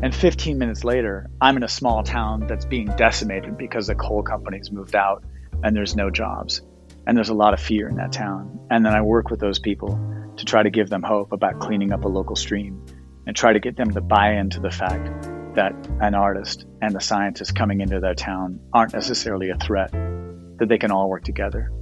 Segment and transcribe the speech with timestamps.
[0.00, 4.22] And 15 minutes later, I'm in a small town that's being decimated because the coal
[4.22, 5.24] companies moved out
[5.64, 6.62] and there's no jobs.
[7.04, 8.60] And there's a lot of fear in that town.
[8.70, 9.98] And then I work with those people
[10.36, 12.86] to try to give them hope about cleaning up a local stream
[13.26, 15.26] and try to get them to buy into the fact
[15.56, 20.68] that an artist and a scientist coming into their town aren't necessarily a threat, that
[20.68, 21.72] they can all work together.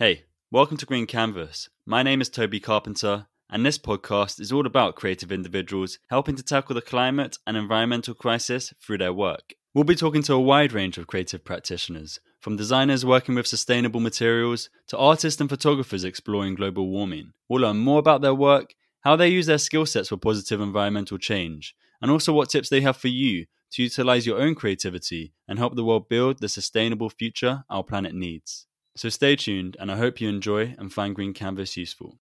[0.00, 1.68] Hey, welcome to Green Canvas.
[1.86, 6.42] My name is Toby Carpenter, and this podcast is all about creative individuals helping to
[6.42, 9.54] tackle the climate and environmental crisis through their work.
[9.74, 14.00] We'll be talking to a wide range of creative practitioners, from designers working with sustainable
[14.00, 17.32] materials to artists and photographers exploring global warming.
[17.48, 21.18] We'll learn more about their work, how they use their skill sets for positive environmental
[21.18, 25.58] change, and also what tips they have for you to utilize your own creativity and
[25.58, 28.66] help the world build the sustainable future our planet needs.
[28.96, 32.18] So stay tuned, and I hope you enjoy and find Green Canvas useful.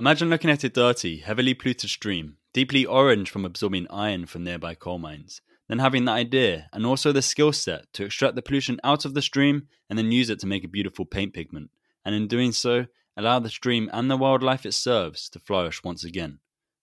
[0.00, 4.74] Imagine looking at a dirty, heavily polluted stream, deeply orange from absorbing iron from nearby
[4.74, 8.80] coal mines, then having the idea and also the skill set to extract the pollution
[8.82, 11.68] out of the stream and then use it to make a beautiful paint pigment,
[12.02, 16.02] and in doing so, allow the stream and the wildlife it serves to flourish once
[16.02, 16.38] again.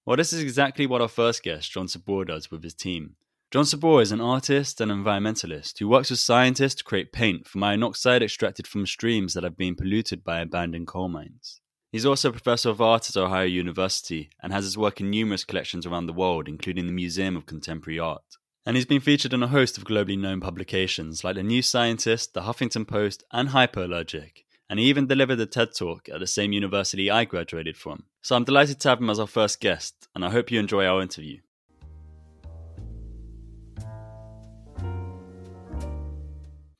[0.06, 3.16] Well, this is exactly what our first guest, John Sabraw, does with his team.
[3.50, 7.64] John Sabraw is an artist and environmentalist who works with scientists to create paint from
[7.64, 11.62] iron oxide extracted from streams that have been polluted by abandoned coal mines.
[11.90, 15.46] He's also a professor of art at Ohio University and has his work in numerous
[15.46, 18.38] collections around the world, including the Museum of Contemporary Art.
[18.66, 22.34] And he's been featured in a host of globally known publications like The New Scientist,
[22.34, 24.44] The Huffington Post, and Hyperallergic.
[24.70, 28.04] And he even delivered a TED Talk at the same university I graduated from.
[28.22, 30.86] So I'm delighted to have him as our first guest, and I hope you enjoy
[30.86, 31.38] our interview.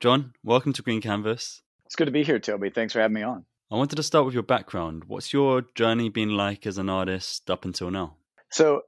[0.02, 1.62] John, welcome to Green Canvas.
[1.86, 2.70] It's good to be here, Toby.
[2.70, 3.46] Thanks for having me on.
[3.70, 5.04] I wanted to start with your background.
[5.08, 8.16] What's your journey been like as an artist up until now?
[8.50, 8.84] So,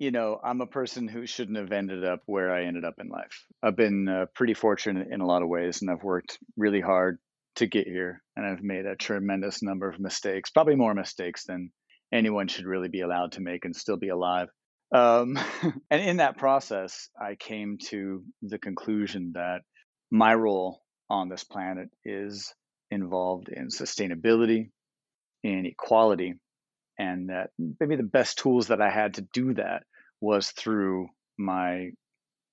[0.00, 3.08] you know, I'm a person who shouldn't have ended up where I ended up in
[3.08, 3.46] life.
[3.62, 7.18] I've been uh, pretty fortunate in a lot of ways, and I've worked really hard
[7.56, 11.70] to get here, and I've made a tremendous number of mistakes, probably more mistakes than
[12.12, 14.48] anyone should really be allowed to make and still be alive.
[14.92, 15.38] Um,
[15.92, 19.60] and in that process, I came to the conclusion that
[20.10, 22.52] my role on this planet is
[22.94, 24.70] involved in sustainability,
[25.42, 26.34] in equality,
[26.98, 27.50] and that
[27.80, 29.82] maybe the best tools that I had to do that
[30.20, 31.90] was through my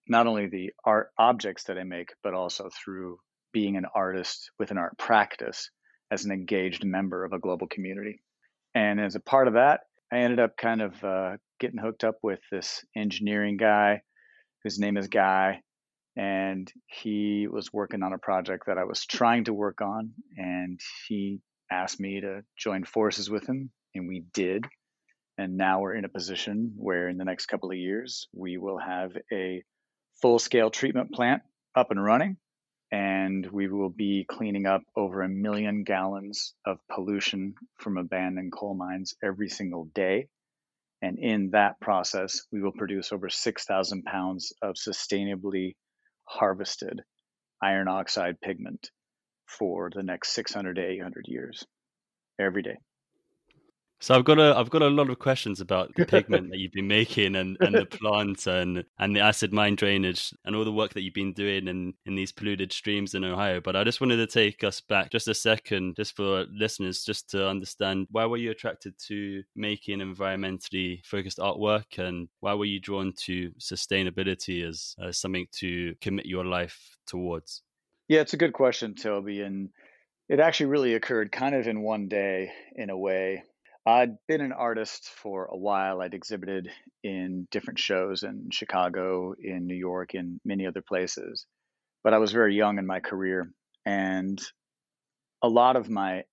[0.08, 3.20] not only the art objects that I make, but also through
[3.54, 5.70] being an artist with an art practice
[6.10, 8.22] as an engaged member of a global community.
[8.74, 9.82] And as a part of that,
[10.12, 14.02] I ended up kind of uh, getting hooked up with this engineering guy
[14.64, 15.62] whose name is Guy
[16.16, 20.80] and he was working on a project that I was trying to work on, and
[21.08, 21.40] he
[21.72, 24.66] asked me to join forces with him, and we did.
[25.38, 28.78] And now we're in a position where, in the next couple of years, we will
[28.78, 29.64] have a
[30.22, 31.42] full scale treatment plant
[31.76, 32.38] up and running,
[32.92, 38.76] and we will be cleaning up over a million gallons of pollution from abandoned coal
[38.76, 40.28] mines every single day.
[41.02, 45.76] And in that process, we will produce over 6,000 pounds of sustainably
[46.32, 47.02] harvested
[47.62, 48.90] iron oxide pigment
[49.46, 51.66] for the next 600 to 800 years
[52.40, 52.78] every day.
[54.02, 56.72] So I've got a I've got a lot of questions about the pigment that you've
[56.72, 60.72] been making and, and the plants and, and the acid mine drainage and all the
[60.72, 63.62] work that you've been doing in, in these polluted streams in Ohio.
[63.62, 67.30] But I just wanted to take us back just a second, just for listeners, just
[67.30, 72.80] to understand why were you attracted to making environmentally focused artwork and why were you
[72.80, 77.62] drawn to sustainability as, as something to commit your life towards?
[78.08, 79.42] Yeah, it's a good question, Toby.
[79.42, 79.70] And
[80.28, 83.44] it actually really occurred kind of in one day in a way
[83.86, 86.02] I'd been an artist for a while.
[86.02, 86.70] I'd exhibited
[87.04, 91.48] in different shows in Chicago, in New York, in many other places.
[92.04, 93.52] But I was very young in my career.
[93.86, 94.40] And
[95.42, 96.24] a lot of my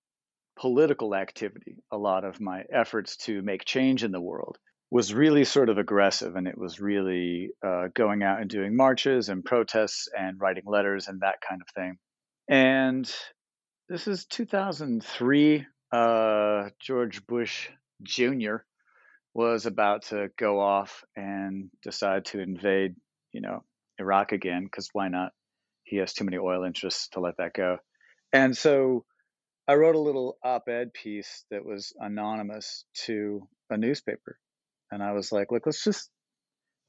[0.59, 4.59] political activity, a lot of my efforts to make change in the world
[4.91, 6.35] was really sort of aggressive.
[6.35, 11.07] And it was really uh, going out and doing marches and protests and writing letters
[11.07, 11.97] and that kind of thing.
[12.47, 13.11] And
[13.87, 17.69] this is 2003 uh, George Bush
[18.03, 18.57] Jr.
[19.33, 22.95] was about to go off and decide to invade,
[23.31, 23.63] you know,
[23.99, 25.31] Iraq again, because why not?
[25.83, 27.77] He has too many oil interests to let that go.
[28.31, 29.05] And so
[29.67, 34.37] I wrote a little op ed piece that was anonymous to a newspaper.
[34.91, 36.09] And I was like, look, let's just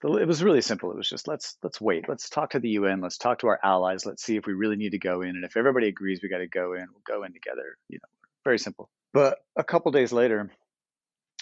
[0.02, 0.91] it was really simple.
[0.91, 2.08] It was just let's let's wait.
[2.08, 3.02] Let's talk to the UN.
[3.02, 4.06] Let's talk to our allies.
[4.06, 5.31] Let's see if we really need to go in.
[5.31, 7.76] And if everybody agrees we got to go in, we'll go in together.
[7.88, 8.19] You know,
[8.50, 8.91] very simple.
[9.12, 10.50] But a couple days later,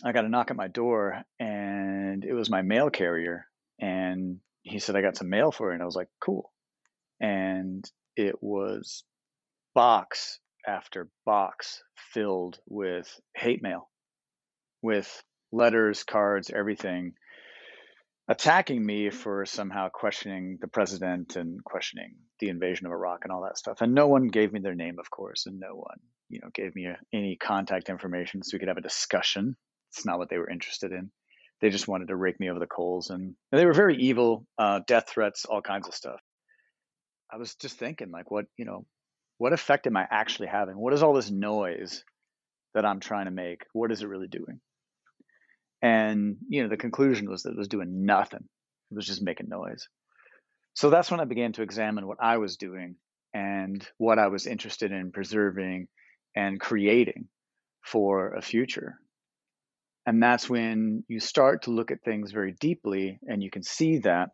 [0.04, 3.46] I got a knock at my door, and it was my mail carrier.
[3.80, 6.52] And he said, "I got some mail for you." And I was like, "Cool."
[7.18, 9.04] And it was
[9.74, 11.82] box after box
[12.12, 13.88] filled with hate mail,
[14.82, 17.14] with letters, cards, everything
[18.28, 23.42] attacking me for somehow questioning the president and questioning the invasion of Iraq and all
[23.42, 23.80] that stuff.
[23.80, 25.98] And no one gave me their name, of course, and no one,
[26.28, 29.56] you know, gave me any contact information so we could have a discussion.
[29.90, 31.10] It's not what they were interested in.
[31.60, 34.46] They just wanted to rake me over the coals, and, and they were very evil,
[34.58, 36.20] uh, death threats, all kinds of stuff.
[37.32, 38.84] I was just thinking, like, what, you know,
[39.38, 40.76] what effect am I actually having?
[40.76, 42.04] What is all this noise
[42.74, 43.64] that I'm trying to make?
[43.72, 44.60] What is it really doing?
[45.82, 48.44] And, you know, the conclusion was that it was doing nothing.
[48.90, 49.88] It was just making noise.
[50.74, 52.96] So that's when I began to examine what I was doing
[53.34, 55.88] and what I was interested in preserving
[56.34, 57.28] and creating
[57.84, 58.96] for a future.
[60.06, 63.98] And that's when you start to look at things very deeply and you can see
[63.98, 64.30] that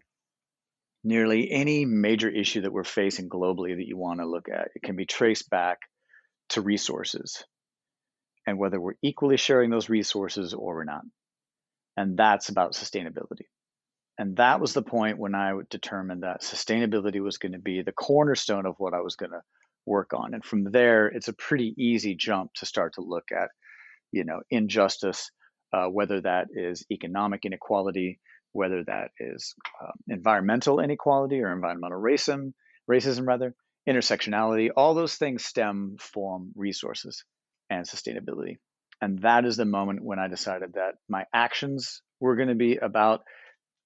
[1.03, 4.83] nearly any major issue that we're facing globally that you want to look at, it
[4.83, 5.79] can be traced back
[6.51, 7.45] to resources
[8.47, 11.03] and whether we're equally sharing those resources or we're not
[11.97, 13.47] and that's about sustainability.
[14.19, 17.93] And that was the point when I determined that sustainability was going to be the
[17.93, 19.43] cornerstone of what I was going to
[19.87, 20.35] work on.
[20.35, 23.51] And from there, it's a pretty easy jump to start to look at,
[24.13, 25.31] you know, injustice,
[25.73, 28.21] uh, whether that is economic inequality,
[28.53, 32.53] whether that is um, environmental inequality or environmental racism,
[32.89, 33.55] racism rather,
[33.89, 34.71] intersectionality.
[34.75, 37.25] All those things stem from resources
[37.69, 38.59] and sustainability.
[39.05, 42.79] And that is the moment when I decided that my actions were going to be
[42.79, 43.25] about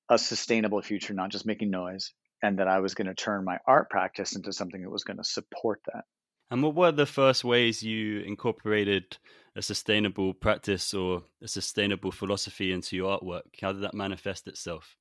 [0.08, 3.58] a sustainable future, not just making noise, and that I was going to turn my
[3.66, 6.04] art practice into something that was going to support that.
[6.52, 9.18] And what were the first ways you incorporated
[9.56, 13.42] a sustainable practice or a sustainable philosophy into your artwork?
[13.60, 14.94] How did that manifest itself?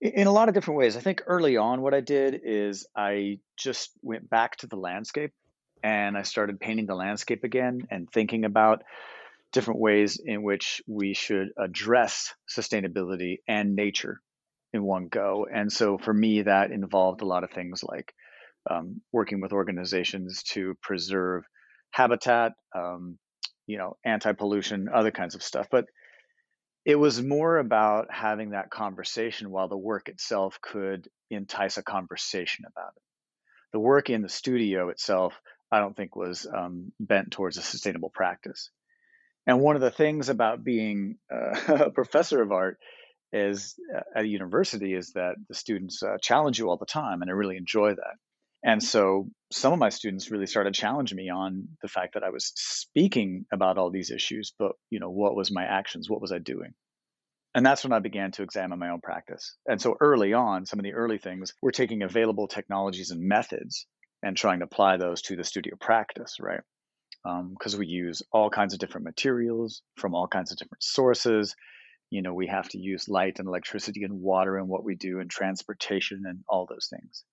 [0.00, 0.96] In a lot of different ways.
[0.96, 5.34] I think early on, what I did is I just went back to the landscape
[5.82, 8.84] and I started painting the landscape again and thinking about
[9.54, 14.20] different ways in which we should address sustainability and nature
[14.72, 15.46] in one go.
[15.50, 18.12] And so for me, that involved a lot of things like
[18.68, 21.44] um, working with organizations to preserve
[21.92, 23.16] habitat, um,
[23.66, 25.68] you know, anti-pollution, other kinds of stuff.
[25.70, 25.86] But
[26.84, 32.64] it was more about having that conversation while the work itself could entice a conversation
[32.66, 33.02] about it.
[33.72, 35.40] The work in the studio itself,
[35.70, 38.70] I don't think was um, bent towards a sustainable practice.
[39.46, 42.78] And one of the things about being uh, a professor of art
[43.32, 47.20] is uh, at a university is that the students uh, challenge you all the time,
[47.20, 48.16] and I really enjoy that.
[48.64, 52.30] And so some of my students really started challenging me on the fact that I
[52.30, 56.08] was speaking about all these issues, but you know, what was my actions?
[56.08, 56.72] What was I doing?
[57.54, 59.56] And that's when I began to examine my own practice.
[59.66, 63.86] And so early on, some of the early things were taking available technologies and methods
[64.22, 66.62] and trying to apply those to the studio practice, right?
[67.24, 71.54] Because um, we use all kinds of different materials from all kinds of different sources.
[72.10, 75.20] You know, we have to use light and electricity and water and what we do
[75.20, 77.24] and transportation and all those things.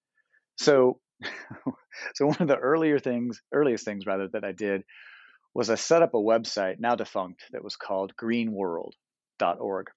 [0.57, 0.99] So,
[2.15, 4.83] so one of the earlier things, earliest things rather that I did
[5.53, 9.87] was I set up a website now defunct that was called greenworld.org.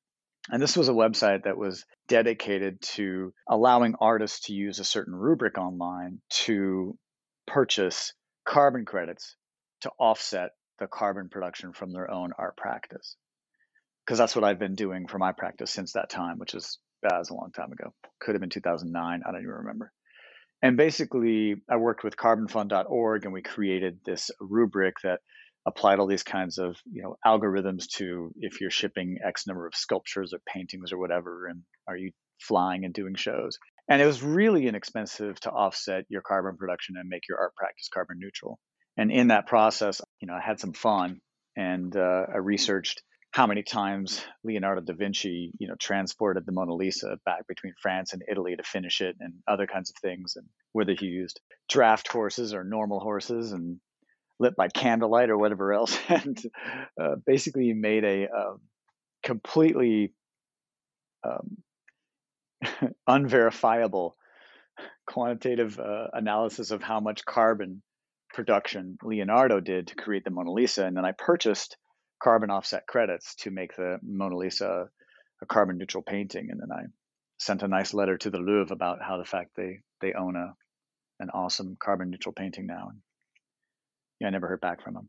[0.50, 5.14] And this was a website that was dedicated to allowing artists to use a certain
[5.14, 6.98] rubric online to
[7.46, 8.12] purchase
[8.44, 9.36] carbon credits
[9.82, 13.16] to offset the carbon production from their own art practice.
[14.04, 17.08] Because that's what I've been doing for my practice since that time, which is uh,
[17.08, 17.92] that was a long time ago.
[18.20, 19.22] Could have been 2009.
[19.26, 19.92] I don't even remember.
[20.62, 25.20] And basically, I worked with carbonfund.org and we created this rubric that
[25.66, 29.74] applied all these kinds of you know algorithms to if you're shipping X number of
[29.74, 33.58] sculptures or paintings or whatever, and are you flying and doing shows.
[33.88, 37.88] And it was really inexpensive to offset your carbon production and make your art practice
[37.92, 38.58] carbon neutral.
[38.96, 41.20] And in that process, you know, I had some fun
[41.56, 43.02] and uh, I researched
[43.34, 48.12] how many times Leonardo da Vinci, you know, transported the Mona Lisa back between France
[48.12, 52.06] and Italy to finish it and other kinds of things, and whether he used draft
[52.06, 53.80] horses or normal horses and
[54.38, 55.98] lit by candlelight or whatever else.
[56.08, 56.40] And
[57.00, 58.60] uh, basically, made a um,
[59.24, 60.12] completely
[61.24, 61.56] um,
[63.08, 64.16] unverifiable
[65.08, 67.82] quantitative uh, analysis of how much carbon
[68.34, 71.76] production Leonardo did to create the Mona Lisa, and then I purchased
[72.22, 74.88] carbon offset credits to make the Mona Lisa
[75.42, 76.82] a carbon neutral painting, and then I
[77.38, 80.54] sent a nice letter to the Louvre about how the fact they they own a
[81.20, 82.88] an awesome carbon neutral painting now.
[82.90, 83.00] And
[84.20, 85.08] yeah, I never heard back from them.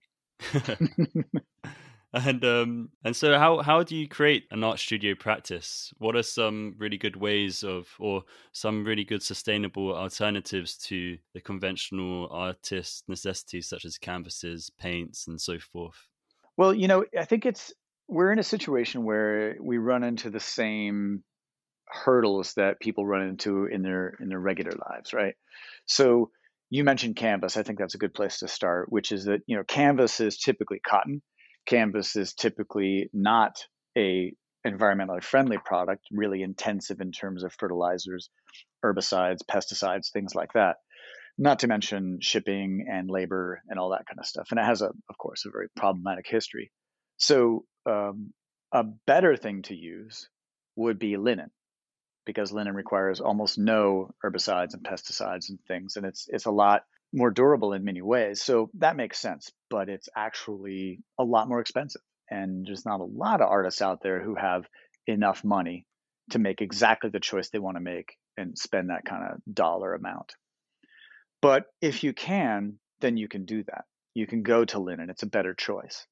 [2.15, 5.93] and um and so how how do you create an art studio practice?
[5.97, 11.41] What are some really good ways of or some really good sustainable alternatives to the
[11.41, 16.07] conventional artist necessities such as canvases paints and so forth?
[16.57, 17.73] Well you know i think it's
[18.07, 21.23] we're in a situation where we run into the same
[21.87, 25.35] hurdles that people run into in their in their regular lives right?
[25.85, 26.31] So
[26.71, 27.57] you mentioned canvas.
[27.57, 30.37] I think that's a good place to start which is that you know canvas is
[30.37, 31.21] typically cotton
[31.65, 33.65] canvas is typically not
[33.97, 34.33] a
[34.65, 38.29] environmentally friendly product really intensive in terms of fertilizers
[38.83, 40.77] herbicides pesticides things like that.
[41.37, 44.47] Not to mention shipping and labor and all that kind of stuff.
[44.51, 46.71] And it has a of course a very problematic history.
[47.17, 48.33] So um,
[48.71, 50.29] a better thing to use
[50.75, 51.51] would be linen
[52.25, 56.81] because linen requires almost no herbicides and pesticides and things and it's it's a lot
[57.15, 61.59] more durable in many ways so that makes sense but it's actually a lot more
[61.59, 64.65] expensive and there's not a lot of artists out there who have
[65.07, 65.85] enough money
[66.31, 69.93] to make exactly the choice they want to make and spend that kind of dollar
[69.93, 70.33] amount.
[71.41, 73.83] But if you can then you can do that.
[74.13, 76.05] You can go to linen it's a better choice.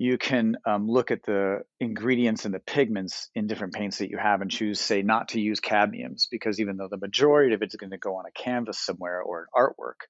[0.00, 4.16] You can um, look at the ingredients and the pigments in different paints that you
[4.16, 7.74] have and choose, say, not to use cadmiums because even though the majority of it's
[7.74, 10.06] going to go on a canvas somewhere or an artwork,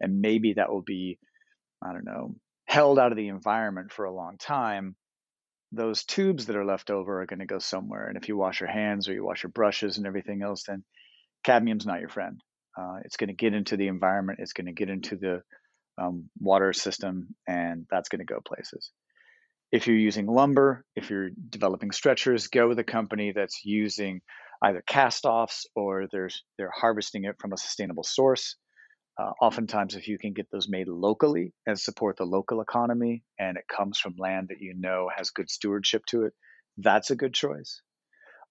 [0.00, 1.18] and maybe that will be,
[1.82, 2.34] I don't know,
[2.66, 4.96] held out of the environment for a long time,
[5.72, 8.08] those tubes that are left over are going to go somewhere.
[8.08, 10.84] And if you wash your hands or you wash your brushes and everything else, then
[11.44, 12.40] cadmium's not your friend.
[12.78, 15.42] Uh, it's going to get into the environment, it's going to get into the
[16.00, 18.92] um, water system, and that's going to go places
[19.70, 24.20] if you're using lumber, if you're developing stretchers, go with a company that's using
[24.62, 28.56] either cast offs or they're, they're harvesting it from a sustainable source.
[29.18, 33.56] Uh, oftentimes, if you can get those made locally and support the local economy and
[33.56, 36.32] it comes from land that you know has good stewardship to it,
[36.76, 37.82] that's a good choice.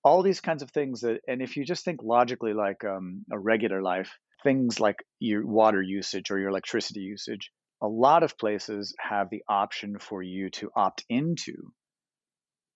[0.03, 3.39] All these kinds of things that, and if you just think logically like um, a
[3.39, 4.12] regular life,
[4.43, 9.43] things like your water usage or your electricity usage, a lot of places have the
[9.47, 11.71] option for you to opt into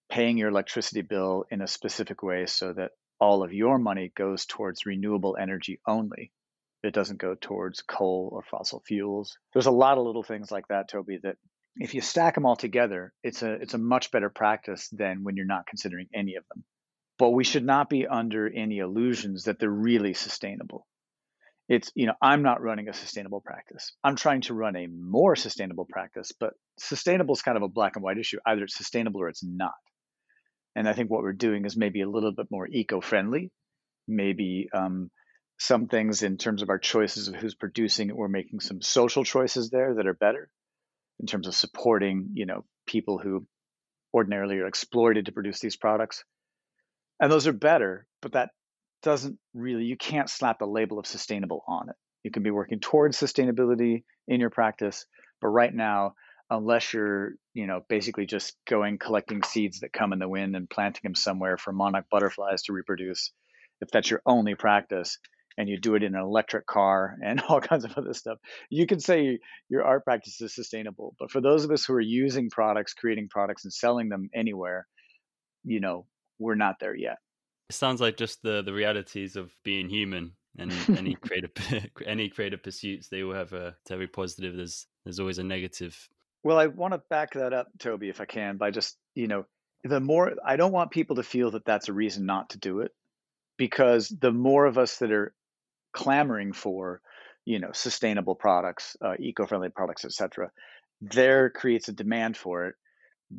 [0.10, 4.45] paying your electricity bill in a specific way so that all of your money goes
[4.45, 6.31] towards renewable energy only.
[6.84, 9.38] It doesn't go towards coal or fossil fuels.
[9.54, 11.38] There's a lot of little things like that, Toby, that
[11.76, 15.36] if you stack them all together, it's a it's a much better practice than when
[15.38, 16.64] you're not considering any of them.
[17.20, 20.88] But we should not be under any illusions that they're really sustainable
[21.72, 25.38] it's you know i'm not running a sustainable practice i'm trying to run a more
[25.38, 29.22] sustainable practice but sustainable is kind of a black and white issue either it's sustainable
[29.22, 29.72] or it's not
[30.76, 33.50] and i think what we're doing is maybe a little bit more eco-friendly
[34.08, 35.10] maybe um,
[35.62, 38.15] some things in terms of our choices of who's producing it.
[38.15, 40.50] We're making some social choices there that are better
[41.20, 43.46] in terms of supporting you know people who
[44.12, 46.24] ordinarily are exploited to produce these products.
[47.20, 48.50] And those are better but that
[49.03, 51.96] doesn't really you can't slap a label of sustainable on it.
[52.24, 55.06] You can be working towards sustainability in your practice
[55.41, 56.15] but right now
[56.50, 60.68] unless you're you know basically just going collecting seeds that come in the wind and
[60.68, 63.32] planting them somewhere for monarch butterflies to reproduce
[63.80, 65.20] if that's your only practice
[65.58, 68.38] and you do it in an electric car and all kinds of other stuff
[68.70, 69.39] you can say
[69.70, 71.15] your art practice is sustainable.
[71.20, 74.88] But for those of us who are using products creating products and selling them anywhere
[75.63, 76.05] you know
[76.39, 77.17] we're not there yet.
[77.70, 81.51] It sounds like just the the realities of being human and any creative
[82.05, 85.98] any creative pursuits they all have a very positive there's there's always a negative.
[86.43, 89.46] Well i want to back that up toby if i can by just you know
[89.84, 92.79] the more i don't want people to feel that that's a reason not to do
[92.79, 92.91] it
[93.58, 95.34] because the more of us that are
[95.93, 97.01] clamoring for
[97.45, 100.50] you know sustainable products uh, eco-friendly products etc
[101.01, 102.75] there creates a demand for it.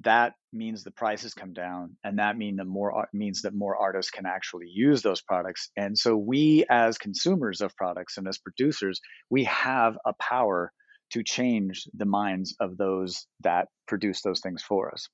[0.03, 4.11] That means the prices come down and that mean that more means that more artists
[4.11, 5.71] can actually use those products.
[5.77, 10.73] And so we as consumers of products and as producers we have a power
[11.11, 15.09] to change the minds of those that produce those things for us.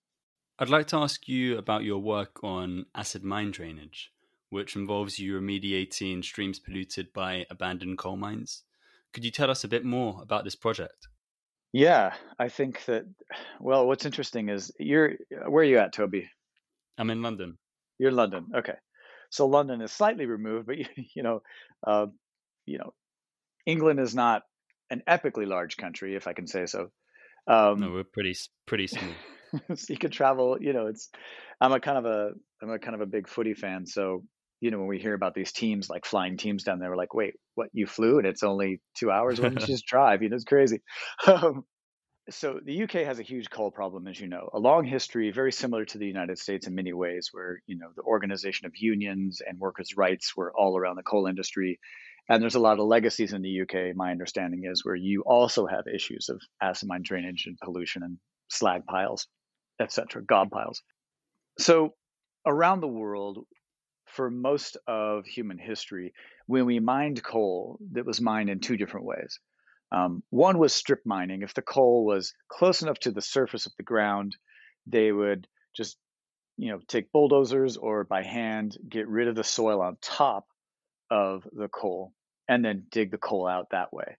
[0.61, 4.13] I'd like to ask you about your work on acid mine drainage
[4.51, 8.63] which involves you remediating streams polluted by abandoned coal mines
[9.13, 11.09] could you tell us a bit more about this project
[11.73, 13.05] yeah, I think that.
[13.61, 16.29] Well, what's interesting is you're where are you at, Toby?
[16.97, 17.59] I'm in London.
[17.99, 18.47] You're in London.
[18.57, 18.77] Okay,
[19.31, 21.43] so London is slightly removed, but you, you know,
[21.87, 22.07] uh,
[22.65, 22.95] you know,
[23.67, 24.43] England is not
[24.91, 26.91] an epically large country, if I can say so.
[27.47, 28.35] Um, no, we're pretty
[28.67, 29.13] pretty small.
[29.75, 30.57] so you could travel.
[30.61, 31.11] You know, it's.
[31.61, 32.31] I'm a kind of a
[32.63, 34.25] I'm a kind of a big footy fan, so
[34.61, 37.15] you know, when we hear about these teams like flying teams down there, we're like,
[37.15, 37.69] wait, what?
[37.73, 39.41] You flew and it's only two hours?
[39.41, 40.23] Why didn't you just drive?
[40.23, 40.81] You know, it's crazy.
[41.27, 41.65] Um,
[42.31, 45.53] so the UK has a huge coal problem, as you know, a long history, very
[45.53, 49.41] similar to the United States in many ways, where you know the organization of unions
[49.47, 51.79] and workers' rights were all around the coal industry.
[52.29, 53.97] And there's a lot of legacies in the UK.
[53.97, 58.19] My understanding is where you also have issues of acid mine drainage and pollution and
[58.51, 59.27] slag piles,
[59.81, 60.83] etc., gob piles.
[61.59, 61.95] So
[62.45, 63.47] around the world,
[64.09, 66.13] for most of human history,
[66.47, 69.39] when we mined coal, that was mined in two different ways.
[69.91, 71.43] Um, one was strip mining.
[71.43, 74.37] If the coal was close enough to the surface of the ground,
[74.87, 75.97] they would just,
[76.57, 80.47] you know, take bulldozers or by hand get rid of the soil on top
[81.11, 82.13] of the coal
[82.49, 84.19] and then dig the coal out that way.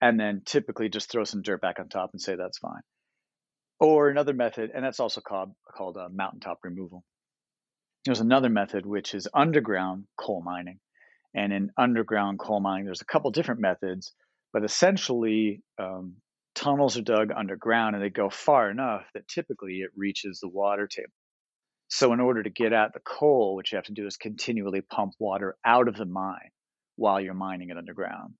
[0.00, 2.82] And then typically just throw some dirt back on top and say that's fine.
[3.80, 7.04] Or another method, and that's also called, called uh, mountaintop removal.
[8.06, 10.78] There's another method which is underground coal mining.
[11.34, 14.14] And in underground coal mining, there's a couple different methods,
[14.52, 16.18] but essentially, um,
[16.54, 20.86] tunnels are dug underground and they go far enough that typically it reaches the water
[20.86, 21.10] table.
[21.88, 24.82] So, in order to get at the coal, what you have to do is continually
[24.82, 26.50] pump water out of the mine
[26.94, 28.34] while you're mining it underground.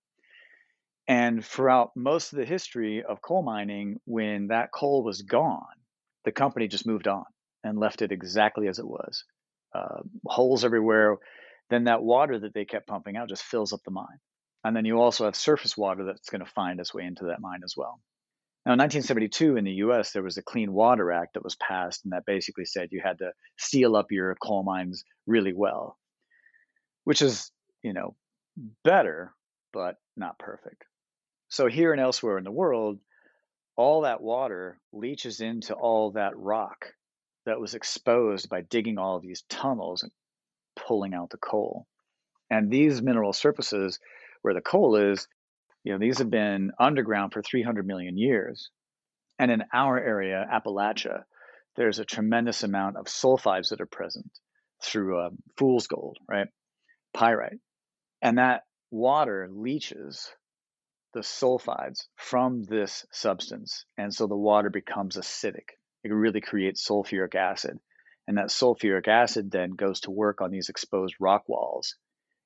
[1.08, 5.64] And throughout most of the history of coal mining, when that coal was gone,
[6.24, 7.24] the company just moved on
[7.64, 9.24] and left it exactly as it was
[9.74, 11.16] uh, holes everywhere.
[11.70, 14.20] Then that water that they kept pumping out just fills up the mine.
[14.64, 17.40] And then you also have surface water that's going to find its way into that
[17.40, 18.00] mine as well.
[18.64, 22.04] Now, in 1972 in the US, there was a Clean Water Act that was passed,
[22.04, 25.96] and that basically said you had to seal up your coal mines really well,
[27.04, 27.52] which is,
[27.84, 28.16] you know,
[28.82, 29.32] better,
[29.72, 30.82] but not perfect.
[31.48, 32.98] So, here and elsewhere in the world,
[33.76, 36.86] all that water leaches into all that rock
[37.46, 40.12] that was exposed by digging all of these tunnels and
[40.76, 41.86] pulling out the coal.
[42.50, 43.98] And these mineral surfaces
[44.42, 45.26] where the coal is,
[45.82, 48.70] you know, these have been underground for 300 million years.
[49.38, 51.24] And in our area, Appalachia,
[51.76, 54.30] there's a tremendous amount of sulfides that are present
[54.82, 56.48] through uh, fool's gold, right?
[57.14, 57.60] Pyrite.
[58.22, 60.30] And that water leaches
[61.12, 63.84] the sulfides from this substance.
[63.96, 65.70] And so the water becomes acidic
[66.10, 67.78] it really creates sulfuric acid.
[68.28, 71.94] And that sulfuric acid then goes to work on these exposed rock walls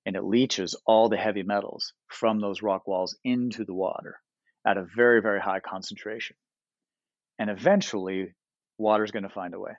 [0.07, 4.19] and it leaches all the heavy metals from those rock walls into the water
[4.67, 6.37] at a very, very high concentration.
[7.39, 8.35] And eventually,
[8.79, 9.73] water is going to find a way.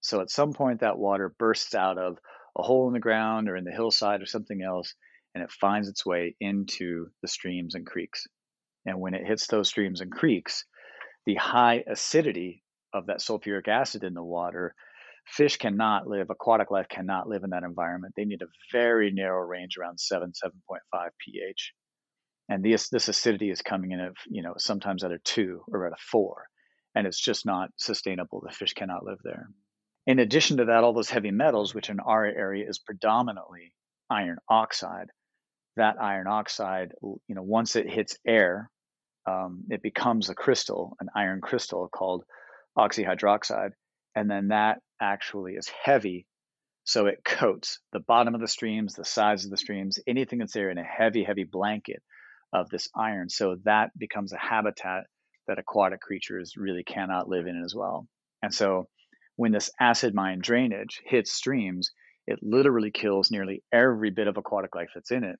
[0.00, 2.18] So at some point, that water bursts out of
[2.56, 4.94] a hole in the ground or in the hillside or something else,
[5.34, 8.26] and it finds its way into the streams and creeks.
[8.84, 10.64] And when it hits those streams and creeks,
[11.24, 12.61] the high acidity
[12.92, 14.74] of that sulfuric acid in the water,
[15.26, 18.14] fish cannot live, aquatic life cannot live in that environment.
[18.16, 21.72] They need a very narrow range around 7, 7.5 pH.
[22.48, 25.86] And this, this acidity is coming in at, you know, sometimes at a 2 or
[25.86, 26.46] at a 4.
[26.94, 28.42] And it's just not sustainable.
[28.44, 29.48] The fish cannot live there.
[30.06, 33.72] In addition to that, all those heavy metals, which in our area is predominantly
[34.10, 35.06] iron oxide,
[35.76, 38.70] that iron oxide, you know, once it hits air,
[39.26, 42.24] um, it becomes a crystal, an iron crystal called
[42.76, 43.70] oxyhydroxide,
[44.14, 46.26] and then that actually is heavy.
[46.84, 50.52] So it coats the bottom of the streams, the sides of the streams, anything that's
[50.52, 52.02] there in a heavy, heavy blanket
[52.52, 53.28] of this iron.
[53.28, 55.04] So that becomes a habitat
[55.46, 58.06] that aquatic creatures really cannot live in as well.
[58.42, 58.88] And so
[59.36, 61.90] when this acid mine drainage hits streams,
[62.26, 65.38] it literally kills nearly every bit of aquatic life that's in it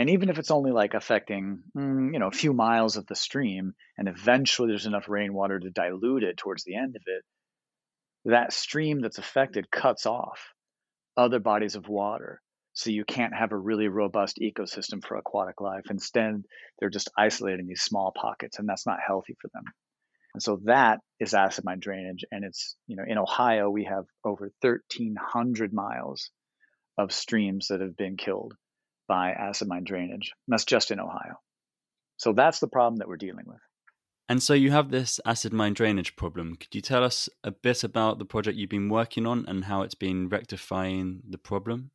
[0.00, 3.14] and even if it's only like affecting mm, you know a few miles of the
[3.14, 7.22] stream and eventually there's enough rainwater to dilute it towards the end of it
[8.24, 10.40] that stream that's affected cuts off
[11.16, 12.40] other bodies of water.
[12.72, 15.84] So you can't have a really robust ecosystem for aquatic life.
[15.90, 16.44] Instead
[16.78, 19.64] they're just isolating these small pockets and that's not healthy for them.
[20.32, 24.06] And so that is acid mine drainage and it's you know in ohio we have
[24.24, 26.30] over 1300 miles
[26.96, 28.54] of streams that have been killed
[29.10, 30.32] by acid mine drainage.
[30.46, 31.40] And that's just in Ohio.
[32.16, 33.58] So that's the problem that we're dealing with.
[34.28, 36.54] And so you have this acid mine drainage problem.
[36.54, 39.82] Could you tell us a bit about the project you've been working on and how
[39.82, 41.90] it's been rectifying the problem?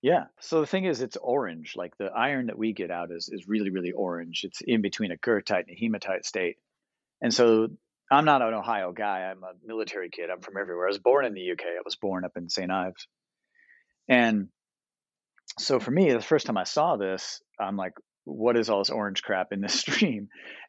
[0.00, 0.24] Yeah.
[0.40, 1.74] So the thing is, it's orange.
[1.76, 4.40] Like the iron that we get out is, is really, really orange.
[4.44, 6.56] It's in between a goethite and a hematite state.
[7.20, 7.68] And so
[8.10, 9.30] I'm not an Ohio guy.
[9.30, 10.30] I'm a military kid.
[10.30, 10.86] I'm from everywhere.
[10.86, 11.64] I was born in the UK.
[11.66, 12.70] I was born up in St.
[12.70, 13.06] Ives.
[14.08, 14.48] And
[15.58, 17.92] so for me, the first time I saw this, I'm like,
[18.24, 20.28] what is all this orange crap in this stream?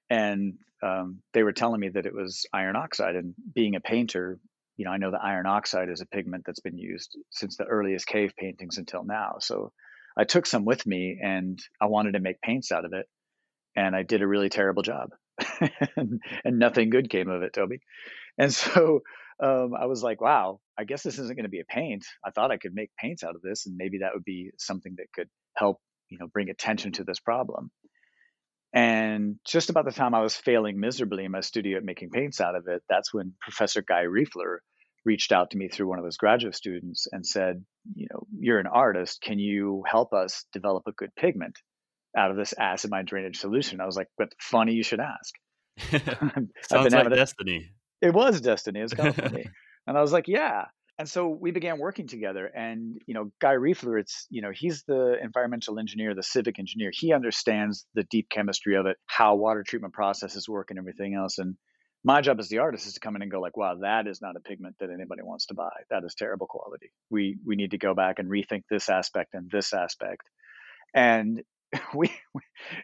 [0.09, 3.15] And um, they were telling me that it was iron oxide.
[3.15, 4.39] And being a painter,
[4.77, 7.65] you know, I know the iron oxide is a pigment that's been used since the
[7.65, 9.37] earliest cave paintings until now.
[9.39, 9.71] So
[10.17, 13.07] I took some with me and I wanted to make paints out of it.
[13.75, 15.09] And I did a really terrible job.
[15.97, 17.81] and, and, nothing good came of it, Toby.
[18.37, 19.01] And so
[19.41, 22.05] um, I was like, wow, I guess this isn't going to be a paint.
[22.25, 24.95] I thought I could make paints out of this, and maybe that would be something
[24.97, 27.71] that could help, you know, bring attention to this problem.
[28.73, 32.41] And just about the time I was failing miserably in my studio at making paints
[32.41, 34.57] out of it, that's when Professor Guy Riefler
[35.05, 38.59] reached out to me through one of his graduate students and said, you know, you're
[38.59, 39.21] an artist.
[39.21, 41.57] Can you help us develop a good pigment
[42.17, 43.79] out of this acid mine drainage solution?
[43.79, 45.33] I was like, but funny you should ask.
[46.67, 47.69] Sounds like destiny.
[48.01, 48.79] A, it was destiny.
[48.79, 49.45] It was kind of funny.
[49.87, 50.65] And I was like, yeah.
[50.97, 54.83] And so we began working together and you know guy riefler it's you know he's
[54.83, 56.89] the environmental engineer the civic engineer.
[56.93, 61.37] He understands the deep chemistry of it how water treatment processes work and everything else
[61.37, 61.55] and
[62.05, 64.21] my job as the artist is to come in and go like wow that is
[64.21, 65.71] not a pigment that anybody wants to buy.
[65.89, 66.91] That is terrible quality.
[67.09, 70.29] We we need to go back and rethink this aspect and this aspect.
[70.93, 71.43] And
[71.93, 72.09] we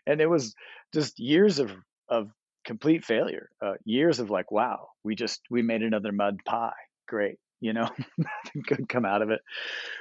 [0.05, 0.53] and it was
[0.93, 1.71] just years of
[2.09, 2.29] of
[2.65, 6.73] complete failure uh, years of like wow we just we made another mud pie
[7.11, 9.39] great you know, nothing could come out of it.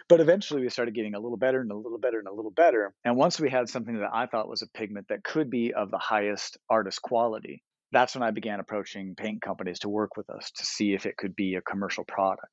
[0.09, 2.51] But eventually we started getting a little better and a little better and a little
[2.51, 2.93] better.
[3.05, 5.91] And once we had something that I thought was a pigment that could be of
[5.91, 10.51] the highest artist quality, that's when I began approaching paint companies to work with us
[10.53, 12.53] to see if it could be a commercial product.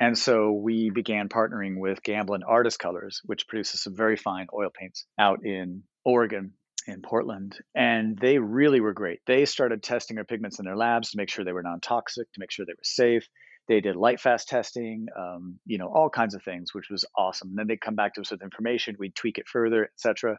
[0.00, 4.70] And so we began partnering with Gamblin Artist Colors, which produces some very fine oil
[4.72, 6.52] paints out in Oregon
[6.86, 9.20] in Portland, and they really were great.
[9.26, 12.30] They started testing our pigments in their labs to make sure they were non toxic,
[12.32, 13.26] to make sure they were safe.
[13.68, 17.48] They did light fast testing, um, you know, all kinds of things, which was awesome.
[17.48, 20.38] And then they'd come back to us with information, we'd tweak it further, etc.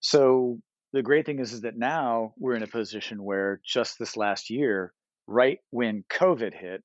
[0.00, 0.60] So
[0.92, 4.50] the great thing is, is that now we're in a position where just this last
[4.50, 4.92] year,
[5.26, 6.82] right when COVID hit,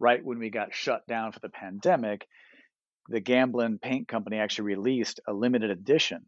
[0.00, 2.26] right when we got shut down for the pandemic,
[3.08, 6.26] the Gamblin Paint Company actually released a limited edition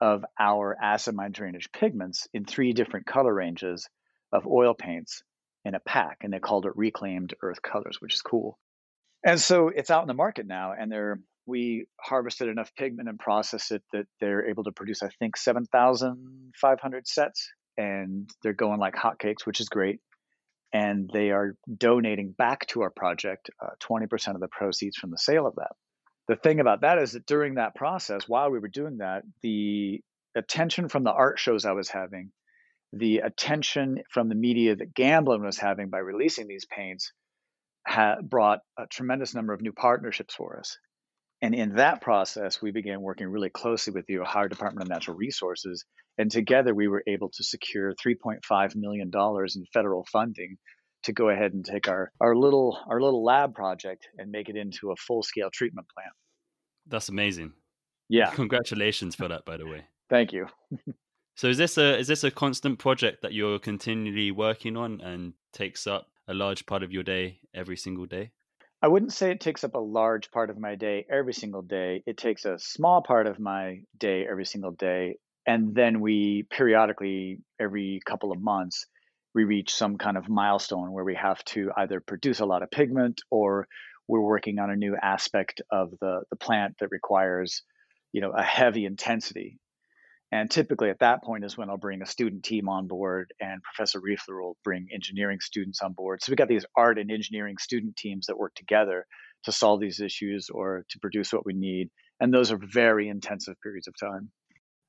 [0.00, 3.88] of our acid mine drainage pigments in three different color ranges
[4.32, 5.22] of oil paints
[5.66, 8.56] in a pack, and they called it Reclaimed Earth Colors, which is cool.
[9.24, 13.18] And so it's out in the market now, and they're we harvested enough pigment and
[13.18, 18.94] processed it that they're able to produce, I think, 7,500 sets, and they're going like
[18.94, 20.00] hotcakes, which is great.
[20.72, 25.18] And they are donating back to our project uh, 20% of the proceeds from the
[25.18, 25.70] sale of that.
[26.26, 30.00] The thing about that is that during that process, while we were doing that, the
[30.34, 32.32] attention from the art shows I was having
[32.92, 37.12] the attention from the media that Gamblin was having by releasing these paints
[37.84, 40.78] had brought a tremendous number of new partnerships for us.
[41.42, 45.16] And in that process, we began working really closely with the Ohio Department of Natural
[45.16, 45.84] Resources.
[46.18, 50.56] And together we were able to secure $3.5 million in federal funding
[51.04, 54.56] to go ahead and take our, our little our little lab project and make it
[54.56, 56.12] into a full scale treatment plant.
[56.88, 57.52] That's amazing.
[58.08, 58.30] Yeah.
[58.30, 59.84] Congratulations for that, by the way.
[60.08, 60.46] Thank you.
[61.36, 65.34] So is this a is this a constant project that you're continually working on and
[65.52, 68.30] takes up a large part of your day every single day?
[68.82, 72.02] I wouldn't say it takes up a large part of my day every single day.
[72.06, 75.18] It takes a small part of my day every single day.
[75.46, 78.86] And then we periodically, every couple of months,
[79.34, 82.70] we reach some kind of milestone where we have to either produce a lot of
[82.70, 83.68] pigment or
[84.08, 87.62] we're working on a new aspect of the, the plant that requires,
[88.12, 89.58] you know, a heavy intensity.
[90.36, 93.62] And typically at that point is when I'll bring a student team on board and
[93.62, 96.22] Professor Riefler will bring engineering students on board.
[96.22, 99.06] So we got these art and engineering student teams that work together
[99.44, 101.88] to solve these issues or to produce what we need.
[102.20, 104.30] And those are very intensive periods of time.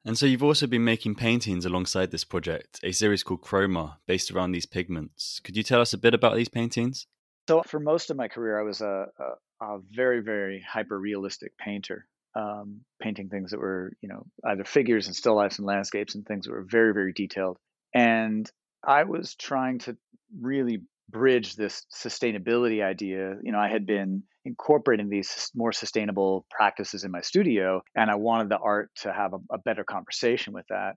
[0.03, 4.29] And so you've also been making paintings alongside this project, a series called Chroma, based
[4.31, 5.39] around these pigments.
[5.39, 7.07] Could you tell us a bit about these paintings?
[7.47, 11.57] So for most of my career, I was a, a, a very, very hyper realistic
[11.57, 12.05] painter
[12.37, 16.25] um, painting things that were, you know, either figures and still lifes and landscapes and
[16.25, 17.57] things that were very, very detailed.
[17.93, 18.49] And
[18.85, 19.97] I was trying to
[20.39, 23.37] really bridge this sustainability idea.
[23.41, 28.15] You know, I had been incorporating these more sustainable practices in my studio, and I
[28.15, 30.95] wanted the art to have a, a better conversation with that.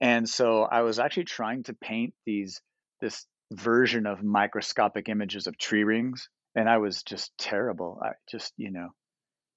[0.00, 2.60] And so I was actually trying to paint these
[3.00, 8.00] this version of microscopic images of tree rings, and I was just terrible.
[8.02, 8.88] I just, you know,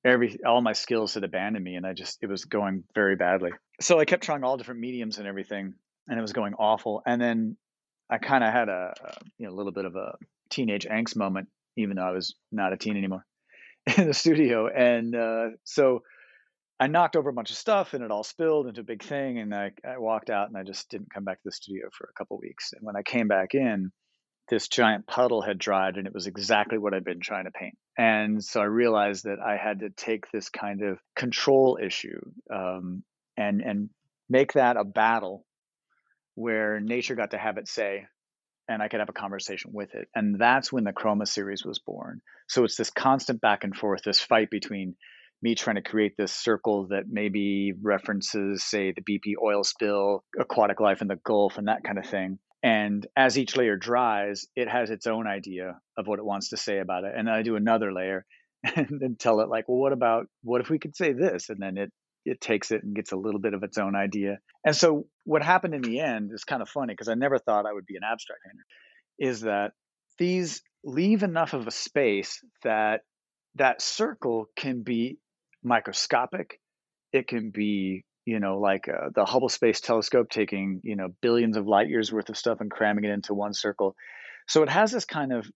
[0.06, 3.52] every all my skills had abandoned me and i just it was going very badly.
[3.82, 5.74] So i kept trying all different mediums and everything
[6.08, 7.02] and it was going awful.
[7.06, 7.58] And then
[8.10, 10.16] i kind of had a, a you know a little bit of a
[10.50, 13.26] teenage angst moment even though i was not a teen anymore
[13.98, 14.68] in the studio.
[14.68, 16.04] And uh, so
[16.80, 19.40] i knocked over a bunch of stuff and it all spilled into a big thing
[19.40, 22.10] and I, I walked out and i just didn't come back to the studio for
[22.10, 22.72] a couple weeks.
[22.74, 23.92] And when i came back in
[24.50, 27.78] this giant puddle had dried and it was exactly what I'd been trying to paint.
[27.98, 32.20] And so I realized that I had to take this kind of control issue
[32.54, 33.04] um,
[33.38, 33.90] and and
[34.30, 35.46] make that a battle
[36.36, 38.06] where nature got to have its say
[38.70, 40.08] and I could have a conversation with it.
[40.14, 42.22] And that's when the Chroma series was born.
[42.48, 44.96] So it's this constant back and forth, this fight between
[45.42, 50.80] me trying to create this circle that maybe references, say, the BP oil spill, aquatic
[50.80, 52.38] life in the Gulf, and that kind of thing.
[52.62, 56.58] And as each layer dries, it has its own idea of what it wants to
[56.58, 57.14] say about it.
[57.16, 58.26] And then I do another layer
[58.76, 61.50] and then tell it, like, well, what about, what if we could say this?
[61.50, 61.92] And then it,
[62.26, 64.40] it takes it and gets a little bit of its own idea.
[64.66, 67.66] And so what happened in the end is kind of funny because I never thought
[67.66, 69.72] I would be an abstract painter, is that
[70.18, 73.02] these leave enough of a space that
[73.56, 75.18] that circle can be
[75.64, 76.60] microscopic.
[77.12, 81.58] It can be, you know, like uh, the Hubble Space Telescope taking, you know, billions
[81.58, 83.96] of light years worth of stuff and cramming it into one circle.
[84.48, 85.50] So it has this kind of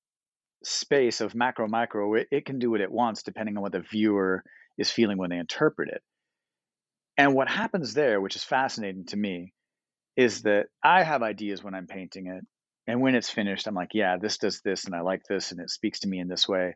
[0.63, 2.15] space of macro micro.
[2.15, 4.43] It, it can do what it wants depending on what the viewer
[4.77, 6.01] is feeling when they interpret it.
[7.15, 9.53] And what happens there, which is fascinating to me,
[10.17, 12.43] is that I have ideas when I'm painting it.
[12.87, 15.61] And when it's finished, I'm like, yeah, this does this, and I like this, and
[15.61, 16.75] it speaks to me in this way.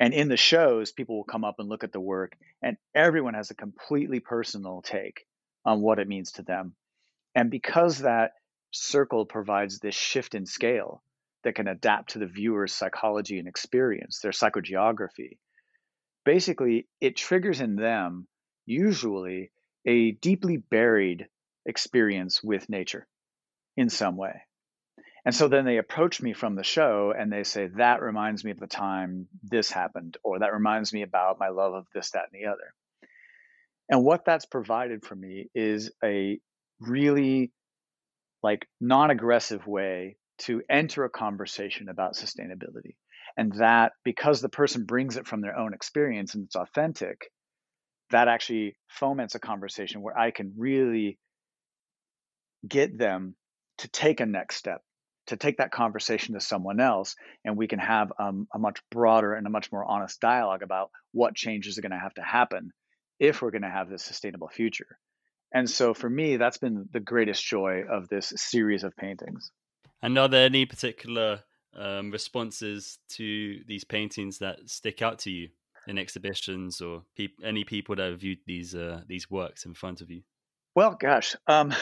[0.00, 3.34] And in the shows, people will come up and look at the work, and everyone
[3.34, 5.26] has a completely personal take
[5.64, 6.74] on what it means to them.
[7.34, 8.32] And because that
[8.70, 11.02] circle provides this shift in scale
[11.44, 15.38] that can adapt to the viewer's psychology and experience, their psychogeography,
[16.24, 18.26] basically it triggers in them
[18.66, 19.52] usually
[19.86, 21.28] a deeply buried
[21.66, 23.06] experience with nature
[23.76, 24.42] in some way.
[25.24, 28.50] And so then they approach me from the show and they say, That reminds me
[28.50, 32.28] of the time this happened, or that reminds me about my love of this, that,
[32.30, 32.74] and the other.
[33.88, 36.38] And what that's provided for me is a
[36.80, 37.52] really
[38.42, 42.96] like non aggressive way to enter a conversation about sustainability.
[43.36, 47.30] And that because the person brings it from their own experience and it's authentic,
[48.10, 51.18] that actually foments a conversation where I can really
[52.68, 53.34] get them
[53.78, 54.82] to take a next step
[55.26, 59.34] to take that conversation to someone else and we can have um, a much broader
[59.34, 62.72] and a much more honest dialogue about what changes are going to have to happen
[63.18, 64.98] if we're going to have this sustainable future.
[65.52, 69.50] And so for me that's been the greatest joy of this series of paintings.
[70.02, 71.40] And are there any particular
[71.74, 75.48] um, responses to these paintings that stick out to you
[75.86, 80.00] in exhibitions or pe- any people that have viewed these uh, these works in front
[80.00, 80.22] of you?
[80.74, 81.72] Well gosh um,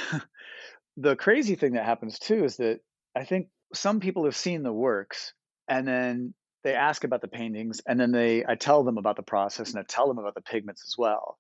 [0.97, 2.81] the crazy thing that happens too is that
[3.17, 5.33] I think some people have seen the works
[5.69, 9.23] and then they ask about the paintings and then they I tell them about the
[9.23, 11.39] process and I tell them about the pigments as well.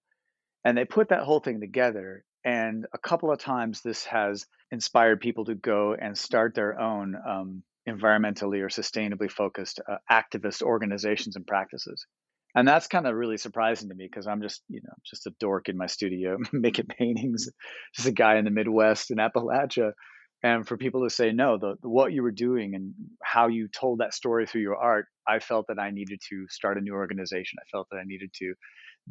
[0.65, 5.21] And they put that whole thing together and a couple of times this has inspired
[5.21, 11.37] people to go and start their own um, environmentally or sustainably focused uh, activist organizations
[11.37, 12.07] and practices.
[12.55, 15.31] And that's kind of really surprising to me because i'm just you know just a
[15.41, 17.49] dork in my studio making paintings.
[17.95, 19.93] Just a guy in the midwest in appalachia
[20.43, 23.69] and for people to say no the, the, what you were doing and how you
[23.69, 26.95] told that story through your art i felt that i needed to start a new
[26.95, 27.59] organization.
[27.61, 28.55] I felt that i needed to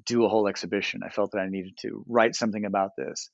[0.05, 1.01] do a whole exhibition.
[1.05, 3.29] I felt that i needed to write something about this.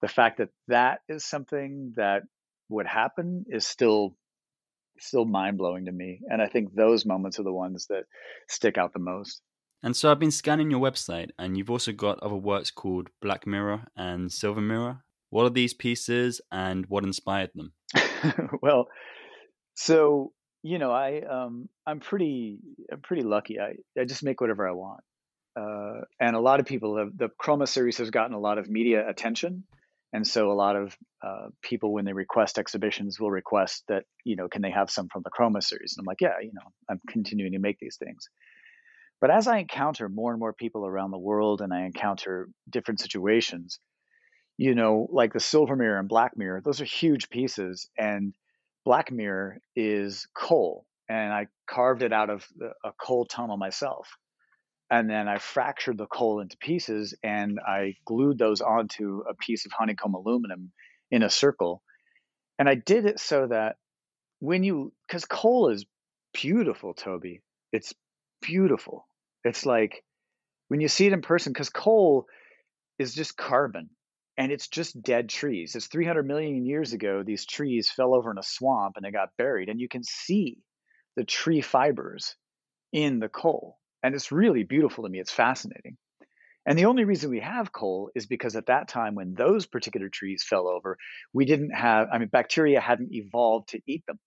[0.00, 2.22] The fact that that is something that
[2.68, 4.16] would happen is still
[4.98, 8.04] still mind-blowing to me and i think those moments are the ones that
[8.48, 9.40] stick out the most.
[9.82, 13.46] And so i've been scanning your website and you've also got other works called black
[13.46, 15.02] mirror and silver mirror
[15.32, 17.72] what are these pieces and what inspired them?
[18.62, 18.88] well,
[19.74, 22.58] so you know, I um, I'm pretty
[22.92, 23.58] I'm pretty lucky.
[23.58, 25.00] I I just make whatever I want,
[25.58, 28.68] uh, and a lot of people have the Chroma series has gotten a lot of
[28.68, 29.64] media attention,
[30.12, 30.94] and so a lot of
[31.26, 35.08] uh, people when they request exhibitions will request that you know can they have some
[35.08, 37.96] from the Chroma series, and I'm like, yeah, you know, I'm continuing to make these
[37.96, 38.28] things.
[39.18, 43.00] But as I encounter more and more people around the world, and I encounter different
[43.00, 43.78] situations,
[44.62, 47.90] you know, like the silver mirror and black mirror, those are huge pieces.
[47.98, 48.32] And
[48.84, 50.86] black mirror is coal.
[51.08, 52.46] And I carved it out of
[52.84, 54.08] a coal tunnel myself.
[54.88, 59.66] And then I fractured the coal into pieces and I glued those onto a piece
[59.66, 60.70] of honeycomb aluminum
[61.10, 61.82] in a circle.
[62.56, 63.78] And I did it so that
[64.38, 65.84] when you, because coal is
[66.32, 67.40] beautiful, Toby.
[67.72, 67.92] It's
[68.40, 69.08] beautiful.
[69.42, 70.04] It's like
[70.68, 72.26] when you see it in person, because coal
[73.00, 73.90] is just carbon
[74.36, 75.74] and it's just dead trees.
[75.76, 79.30] It's 300 million years ago, these trees fell over in a swamp and they got
[79.38, 80.58] buried, and you can see
[81.16, 82.36] the tree fibers
[82.92, 83.78] in the coal.
[84.02, 85.20] And it's really beautiful to me.
[85.20, 85.96] It's fascinating.
[86.66, 90.08] And the only reason we have coal is because at that time, when those particular
[90.08, 90.98] trees fell over,
[91.32, 94.18] we didn't have, I mean, bacteria hadn't evolved to eat them.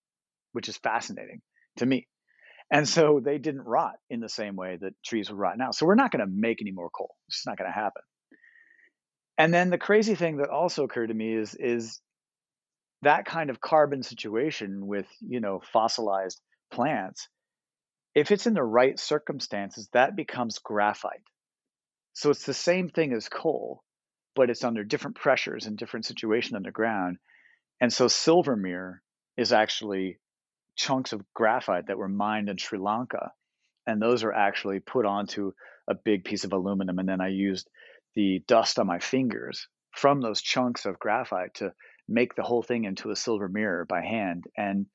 [0.54, 1.42] which is fascinating
[1.78, 2.08] to me.
[2.72, 5.72] And so they didn't rot in the same way that trees would rot now.
[5.72, 7.16] So we're not going to make any more coal.
[7.28, 8.02] It's not going to happen.
[9.38, 12.02] And then the crazy thing that also occurred to me is is
[13.02, 16.40] that kind of carbon situation with you know fossilized
[16.72, 17.28] plants.
[18.14, 21.24] If it's in the right circumstances, that becomes graphite.
[22.14, 23.84] So it's the same thing as coal,
[24.36, 27.18] but it's under different pressures and different situation underground.
[27.82, 29.02] And so silver mirror
[29.36, 30.18] is actually
[30.78, 33.34] chunks of graphite that were mined in Sri Lanka.
[33.86, 35.52] And those are actually put onto
[35.90, 37.00] a big piece of aluminum.
[37.00, 37.70] And then I used
[38.16, 41.74] the dust on my fingers from those chunks of graphite to
[42.08, 44.46] make the whole thing into a silver mirror by hand.
[44.58, 44.86] And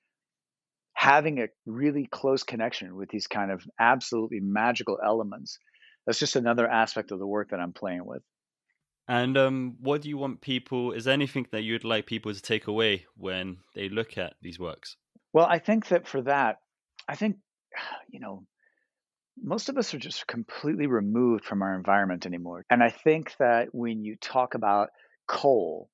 [0.94, 5.58] having a really close connection with these kind of absolutely magical elements,
[6.06, 8.22] that's just another aspect of the work that I'm playing with.
[9.08, 10.92] And um, what do you want people?
[10.92, 14.58] Is there anything that you'd like people to take away when they look at these
[14.58, 14.96] works?
[15.32, 16.58] Well, I think that for that,
[17.08, 17.36] I think,
[18.08, 18.44] you know,
[19.42, 22.64] most of us are just completely removed from our environment anymore.
[22.70, 24.90] And I think that when you talk about
[25.26, 25.88] coal,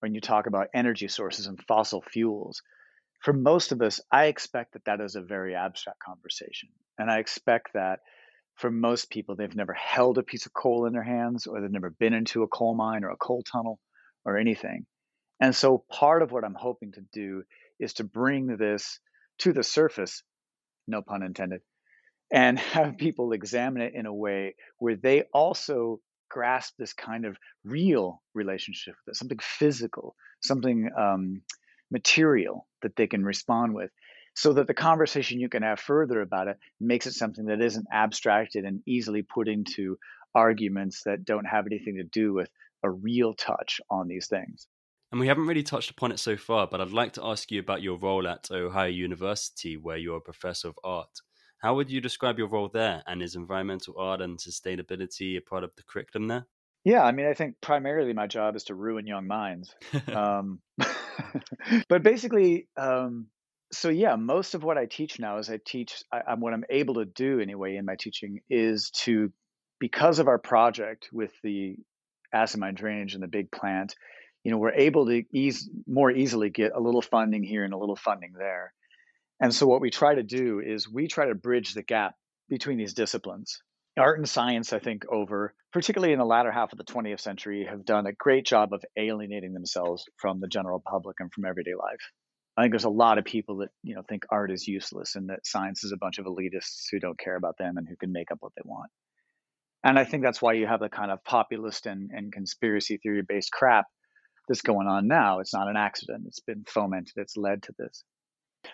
[0.00, 2.62] when you talk about energy sources and fossil fuels,
[3.20, 6.68] for most of us, I expect that that is a very abstract conversation.
[6.98, 8.00] And I expect that
[8.56, 11.70] for most people, they've never held a piece of coal in their hands or they've
[11.70, 13.78] never been into a coal mine or a coal tunnel
[14.24, 14.86] or anything.
[15.40, 17.44] And so part of what I'm hoping to do
[17.78, 18.98] is to bring this
[19.38, 20.22] to the surface,
[20.88, 21.60] no pun intended,
[22.30, 27.36] and have people examine it in a way where they also grasp this kind of
[27.64, 31.42] real relationship with it, something physical, something um,
[31.90, 33.90] material that they can respond with
[34.34, 37.86] so that the conversation you can have further about it makes it something that isn't
[37.92, 39.98] abstracted and easily put into
[40.34, 42.48] arguments that don't have anything to do with
[42.84, 44.68] a real touch on these things.
[45.10, 47.58] And we haven't really touched upon it so far, but I'd like to ask you
[47.60, 51.20] about your role at Ohio University, where you're a professor of art.
[51.58, 53.02] How would you describe your role there?
[53.06, 56.46] And is environmental art and sustainability a part of the curriculum there?
[56.84, 59.74] Yeah, I mean, I think primarily my job is to ruin young minds.
[60.14, 60.60] um,
[61.88, 63.26] but basically, um,
[63.72, 66.02] so yeah, most of what I teach now is I teach.
[66.12, 69.32] I, I'm what I'm able to do anyway in my teaching is to,
[69.80, 71.76] because of our project with the
[72.32, 73.94] acid mine drainage and the big plant,
[74.44, 77.78] you know, we're able to ease more easily get a little funding here and a
[77.78, 78.72] little funding there.
[79.40, 82.14] And so what we try to do is we try to bridge the gap
[82.48, 83.60] between these disciplines.
[83.96, 87.66] Art and science, I think, over particularly in the latter half of the 20th century,
[87.68, 91.74] have done a great job of alienating themselves from the general public and from everyday
[91.74, 92.10] life.
[92.56, 95.28] I think there's a lot of people that you know think art is useless and
[95.28, 98.10] that science is a bunch of elitists who don't care about them and who can
[98.10, 98.90] make up what they want.
[99.84, 103.22] And I think that's why you have the kind of populist and, and conspiracy theory
[103.26, 103.84] based crap
[104.48, 105.38] that's going on now.
[105.38, 106.24] It's not an accident.
[106.26, 107.12] It's been fomented.
[107.16, 108.02] It's led to this.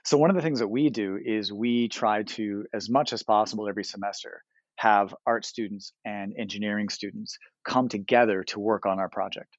[0.05, 3.23] So one of the things that we do is we try to, as much as
[3.23, 4.43] possible every semester,
[4.77, 9.57] have art students and engineering students come together to work on our project.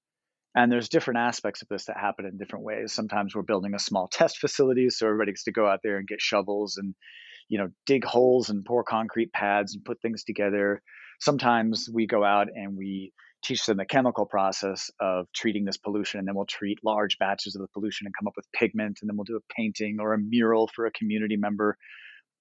[0.53, 2.93] And there's different aspects of this that happen in different ways.
[2.93, 6.07] Sometimes we're building a small test facility, so everybody gets to go out there and
[6.07, 6.93] get shovels and,
[7.49, 10.81] you know, dig holes and pour concrete pads and put things together.
[11.19, 13.13] Sometimes we go out and we
[13.45, 17.55] teach them the chemical process of treating this pollution, and then we'll treat large batches
[17.55, 20.13] of the pollution and come up with pigment, and then we'll do a painting or
[20.13, 21.77] a mural for a community member,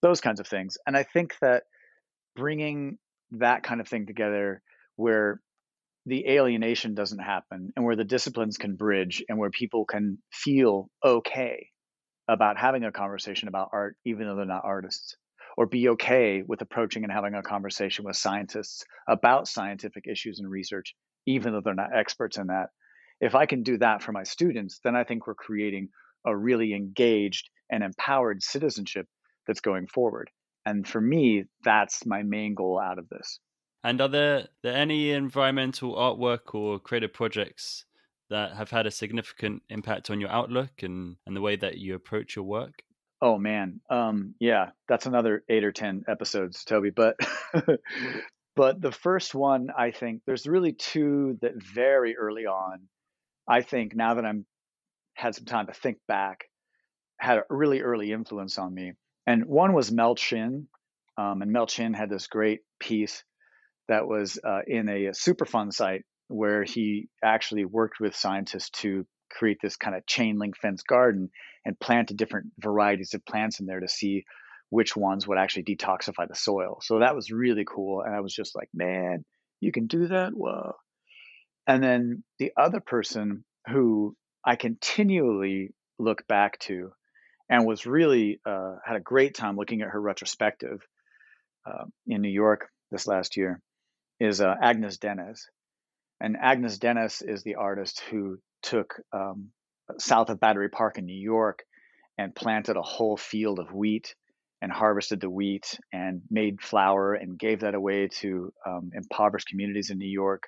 [0.02, 0.76] those kinds of things.
[0.86, 1.64] And I think that
[2.34, 2.98] bringing
[3.32, 4.62] that kind of thing together
[4.96, 5.40] where
[6.06, 10.88] the alienation doesn't happen and where the disciplines can bridge and where people can feel
[11.04, 11.68] okay
[12.28, 15.16] about having a conversation about art even though they're not artists
[15.56, 20.50] or be okay with approaching and having a conversation with scientists about scientific issues and
[20.50, 20.94] research
[21.26, 22.68] even though they're not experts in that.
[23.20, 25.88] If i can do that for my students then i think we're creating
[26.26, 29.06] a really engaged and empowered citizenship
[29.46, 30.30] that's going forward.
[30.66, 33.38] And for me that's my main goal out of this.
[33.82, 37.84] And are there, there any environmental artwork or creative projects
[38.30, 41.94] that have had a significant impact on your outlook and, and the way that you
[41.94, 42.82] approach your work?
[43.22, 46.90] Oh man, um, yeah, that's another eight or ten episodes, Toby.
[46.90, 47.16] But
[48.56, 52.88] but the first one, I think there's really two that very early on,
[53.48, 54.46] I think now that I'm
[55.14, 56.44] had some time to think back,
[57.18, 58.92] had a really early influence on me.
[59.26, 60.68] And one was Mel Chin,
[61.16, 63.22] um, and Mel Chin had this great piece
[63.88, 69.06] that was uh, in a, a Superfund site where he actually worked with scientists to
[69.34, 71.30] create this kind of chain link fence garden
[71.64, 74.24] and planted different varieties of plants in there to see
[74.70, 76.78] which ones would actually detoxify the soil.
[76.82, 78.02] So that was really cool.
[78.02, 79.24] And I was just like, man,
[79.60, 80.32] you can do that?
[80.34, 80.72] Whoa.
[81.66, 86.92] And then the other person who I continually look back to
[87.48, 90.86] and was really uh, had a great time looking at her retrospective
[91.66, 93.60] uh, in New York this last year
[94.20, 95.46] is uh, Agnes Denes.
[96.20, 99.50] And Agnes Denes is the artist who took um,
[99.98, 101.62] south of Battery Park in New York
[102.18, 104.14] and planted a whole field of wheat
[104.62, 109.90] and harvested the wheat and made flour and gave that away to um, impoverished communities
[109.90, 110.44] in New York.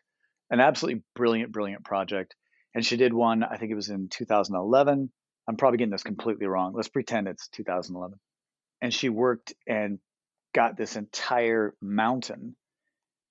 [0.51, 2.35] An absolutely brilliant, brilliant project.
[2.75, 5.11] And she did one, I think it was in 2011.
[5.49, 6.73] I'm probably getting this completely wrong.
[6.75, 8.19] Let's pretend it's 2011.
[8.81, 9.99] And she worked and
[10.55, 12.57] got this entire mountain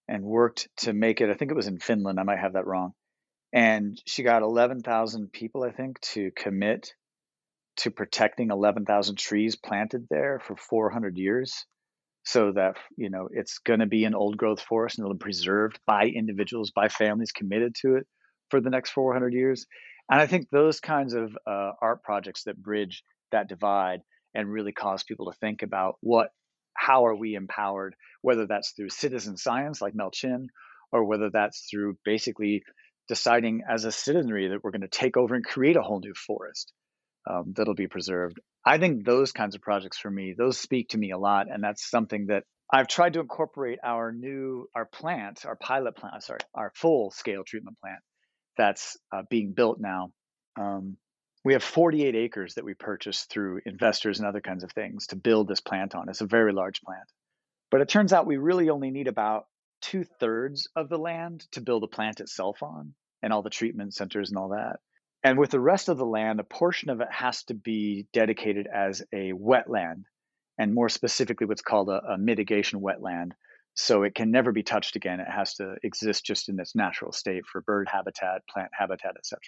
[0.08, 1.30] and worked to make it.
[1.30, 2.20] I think it was in Finland.
[2.20, 2.94] I might have that wrong.
[3.56, 6.94] And she got 11,000 people, I think, to commit
[7.78, 11.66] to protecting 11,000 trees planted there for 400 years
[12.24, 15.24] so that you know it's going to be an old growth forest and it'll be
[15.24, 18.08] preserved by individuals by families committed to it
[18.50, 19.66] for the next 400 years.
[20.10, 24.02] And i think those kinds of uh, art projects that bridge that divide
[24.34, 26.30] and really cause people to think about what
[26.74, 30.48] how are we empowered whether that's through citizen science like mel chin
[30.92, 32.64] or whether that's through basically
[33.08, 36.14] deciding as a citizenry that we're going to take over and create a whole new
[36.14, 36.74] forest
[37.30, 38.40] um, that'll be preserved.
[38.66, 41.64] I think those kinds of projects for me, those speak to me a lot, and
[41.64, 46.40] that's something that I've tried to incorporate our new our plant, our pilot plant, sorry,
[46.56, 48.00] our full scale treatment plant
[48.58, 50.12] that's uh, being built now.
[50.60, 50.98] Um,
[51.44, 55.16] we have 48 acres that we purchased through investors and other kinds of things to
[55.16, 56.10] build this plant on.
[56.10, 57.08] It's a very large plant,
[57.70, 59.46] but it turns out we really only need about
[59.86, 63.94] two thirds of the land to build the plant itself on, and all the treatment
[63.94, 64.80] centers and all that.
[65.24, 68.68] And with the rest of the land, a portion of it has to be dedicated
[68.68, 70.04] as a wetland,
[70.58, 73.32] and more specifically, what's called a, a mitigation wetland.
[73.76, 75.20] So it can never be touched again.
[75.20, 79.40] It has to exist just in its natural state for bird habitat, plant habitat, etc.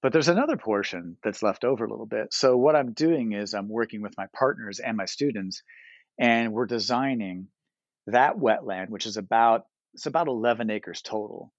[0.00, 2.32] But there's another portion that's left over a little bit.
[2.32, 5.62] So what I'm doing is I'm working with my partners and my students,
[6.18, 7.48] and we're designing
[8.06, 9.62] that wetland, which is about
[9.94, 11.52] it's about 11 acres total,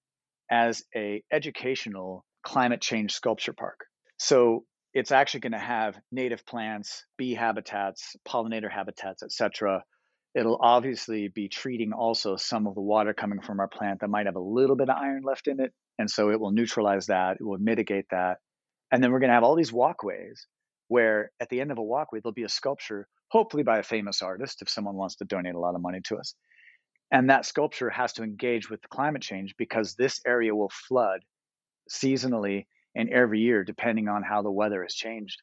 [0.49, 3.85] as a educational climate change sculpture park.
[4.17, 9.83] So it's actually going to have native plants, bee habitats, pollinator habitats, etc.
[10.35, 14.25] It'll obviously be treating also some of the water coming from our plant that might
[14.25, 15.71] have a little bit of iron left in it.
[15.99, 18.37] And so it will neutralize that, it will mitigate that.
[18.91, 20.47] And then we're going to have all these walkways
[20.87, 24.21] where at the end of a walkway, there'll be a sculpture, hopefully by a famous
[24.21, 26.35] artist, if someone wants to donate a lot of money to us.
[27.11, 31.21] And that sculpture has to engage with the climate change because this area will flood
[31.89, 35.41] seasonally and every year, depending on how the weather has changed.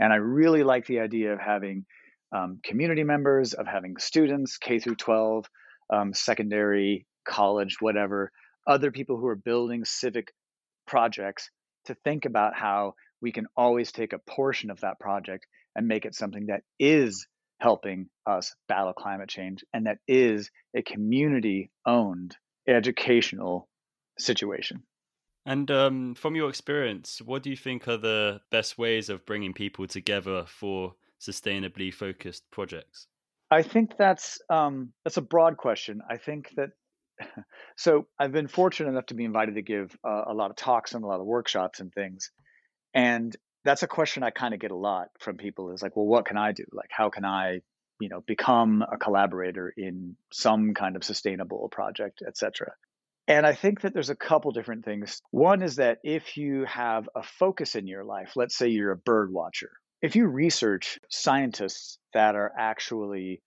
[0.00, 1.86] And I really like the idea of having
[2.34, 5.46] um, community members, of having students, K through 12,
[5.92, 8.32] um, secondary, college, whatever,
[8.66, 10.32] other people who are building civic
[10.88, 11.50] projects
[11.84, 16.04] to think about how we can always take a portion of that project and make
[16.04, 17.26] it something that is
[17.60, 22.36] helping us battle climate change and that is a community owned
[22.68, 23.68] educational
[24.18, 24.82] situation.
[25.46, 29.54] And um, from your experience, what do you think are the best ways of bringing
[29.54, 33.06] people together for sustainably focused projects?
[33.50, 36.02] I think that's um, that's a broad question.
[36.08, 36.70] I think that
[37.76, 40.92] so I've been fortunate enough to be invited to give uh, a lot of talks
[40.92, 42.30] and a lot of workshops and things,
[42.92, 45.72] and that's a question I kind of get a lot from people.
[45.72, 46.64] Is like, well, what can I do?
[46.72, 47.60] Like, how can I,
[48.00, 52.72] you know, become a collaborator in some kind of sustainable project, etc.
[53.26, 55.20] And I think that there's a couple different things.
[55.30, 58.96] One is that if you have a focus in your life, let's say you're a
[58.96, 63.42] bird watcher, if you research scientists that are actually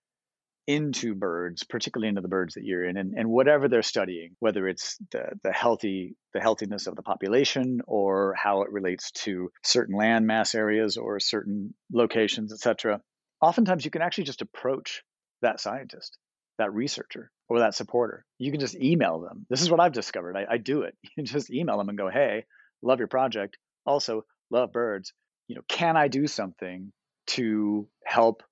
[0.73, 4.67] into birds, particularly into the birds that you're in, and, and whatever they're studying, whether
[4.67, 9.95] it's the, the healthy the healthiness of the population or how it relates to certain
[9.95, 13.01] land mass areas or certain locations, etc.
[13.41, 15.03] Oftentimes you can actually just approach
[15.41, 16.17] that scientist
[16.61, 18.23] that researcher or that supporter.
[18.37, 19.45] You can just email them.
[19.49, 20.37] This is what I've discovered.
[20.37, 20.95] I, I do it.
[21.17, 22.45] You just email them and go, hey,
[22.81, 23.57] love your project.
[23.85, 25.11] Also, love birds.
[25.47, 26.91] You know, can I do something
[27.27, 28.43] to help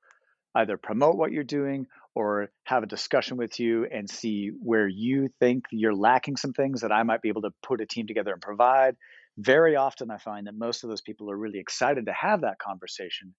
[0.55, 5.29] either promote what you're doing or have a discussion with you and see where you
[5.39, 8.33] think you're lacking some things that I might be able to put a team together
[8.33, 8.95] and provide.
[9.37, 12.59] Very often, I find that most of those people are really excited to have that
[12.59, 13.33] conversation.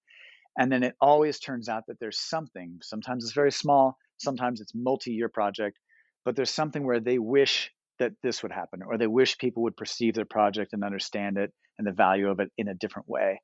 [0.59, 4.73] And then it always turns out that there's something, sometimes it's very small, sometimes it's
[4.75, 5.79] multi-year project
[6.25, 9.77] but there's something where they wish that this would happen or they wish people would
[9.77, 13.41] perceive their project and understand it and the value of it in a different way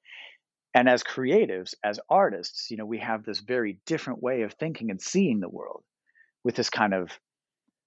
[0.76, 4.90] and as creatives as artists you know we have this very different way of thinking
[4.90, 5.82] and seeing the world
[6.44, 7.10] with this kind of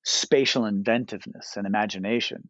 [0.04, 2.50] spatial inventiveness and imagination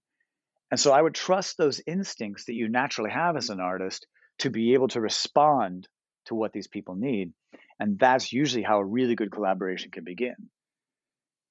[0.72, 4.08] and so i would trust those instincts that you naturally have as an artist
[4.40, 5.88] to be able to respond
[6.26, 7.34] to what these people need.
[7.80, 10.36] And that's usually how a really good collaboration can begin.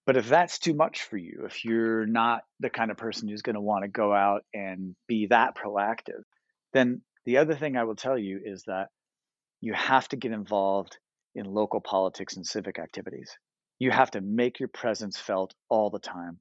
[0.06, 3.42] But if that's too much for you, if you're not the kind of person who's
[3.42, 6.22] going to want to go out and be that proactive,
[6.72, 8.88] then the other thing I will tell you is that
[9.60, 10.96] you have to get involved
[11.34, 13.36] in local politics and civic activities.
[13.78, 16.38] You have to make your presence felt all the time.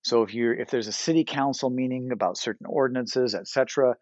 [0.00, 3.96] So if you're if there's a city council meeting about certain ordinances, etc.,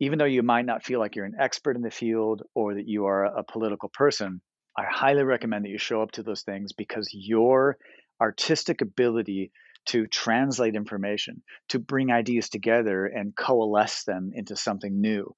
[0.00, 2.88] even though you might not feel like you're an expert in the field or that
[2.88, 4.40] you are a political person,
[4.76, 7.76] I highly recommend that you show up to those things because your
[8.20, 9.52] artistic ability
[9.86, 15.36] to translate information, to bring ideas together and coalesce them into something new,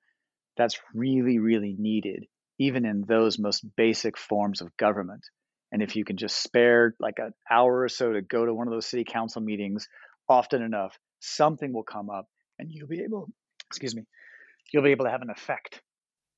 [0.56, 2.26] that's really, really needed,
[2.58, 5.24] even in those most basic forms of government.
[5.72, 8.68] And if you can just spare like an hour or so to go to one
[8.68, 9.88] of those city council meetings
[10.28, 12.26] often enough, something will come up
[12.58, 13.28] and you'll be able,
[13.66, 14.04] excuse me,
[14.72, 15.82] you'll be able to have an effect.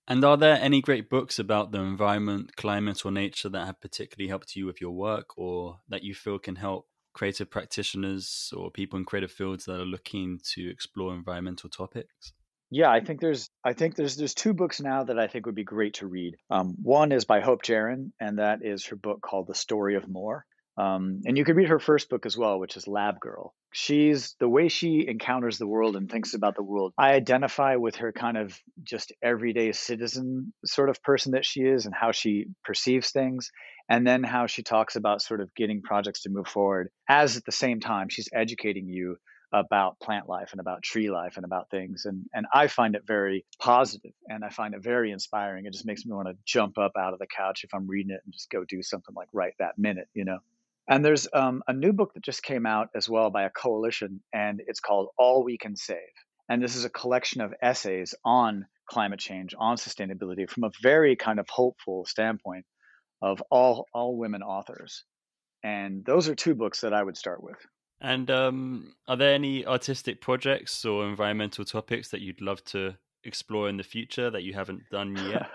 [0.08, 4.28] And are there any great books about the environment, climate, or nature that have particularly
[4.28, 8.98] helped you with your work or that you feel can help creative practitioners or people
[8.98, 12.32] in creative fields that are looking to explore environmental topics?
[12.70, 15.54] Yeah, I think there's I think there's there's two books now that I think would
[15.54, 16.34] be great to read.
[16.50, 20.08] Um, one is by Hope Jahren, and that is her book called The Story of
[20.08, 20.44] More.
[20.78, 23.54] Um, and you can read her first book as well, which is Lab Girl.
[23.72, 26.92] She's the way she encounters the world and thinks about the world.
[26.98, 31.86] I identify with her kind of just everyday citizen sort of person that she is
[31.86, 33.50] and how she perceives things.
[33.88, 37.44] And then how she talks about sort of getting projects to move forward as at
[37.44, 39.16] the same time she's educating you
[39.52, 43.02] about plant life and about tree life and about things and and I find it
[43.06, 46.78] very positive and I find it very inspiring it just makes me want to jump
[46.78, 49.28] up out of the couch if I'm reading it and just go do something like
[49.32, 50.38] right that minute you know
[50.88, 54.20] and there's um, a new book that just came out as well by a coalition,
[54.32, 55.98] and it's called All We Can Save.
[56.48, 61.16] And this is a collection of essays on climate change, on sustainability, from a very
[61.16, 62.66] kind of hopeful standpoint
[63.20, 65.02] of all all women authors.
[65.64, 67.58] And those are two books that I would start with.
[68.00, 72.94] And um, are there any artistic projects or environmental topics that you'd love to
[73.24, 75.50] explore in the future that you haven't done yet?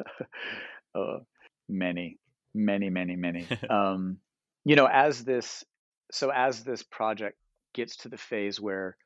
[0.96, 1.20] uh,
[1.70, 2.18] many,
[2.54, 3.48] many, many, many.
[3.70, 4.18] um,
[4.66, 5.64] you know, as this,
[6.12, 7.38] so as this project
[7.74, 8.98] gets to the phase where,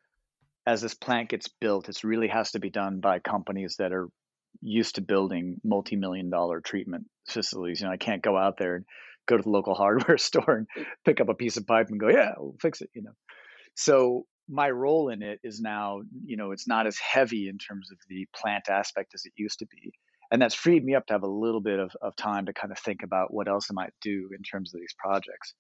[0.66, 4.10] as this plant gets built, it really has to be done by companies that are
[4.62, 7.82] used to building multi-million dollar treatment facilities.
[7.82, 8.86] You know, I can't go out there and
[9.28, 10.68] go to the local hardware store and
[11.06, 12.90] pick up a piece of pipe and go, yeah, we'll fix it.
[12.94, 13.14] You know,
[13.76, 17.90] so my role in it is now, you know, it's not as heavy in terms
[17.92, 19.92] of the plant aspect as it used to be
[20.32, 22.72] and that's freed me up to have a little bit of, of time to kind
[22.72, 25.54] of think about what else I might do in terms of these projects.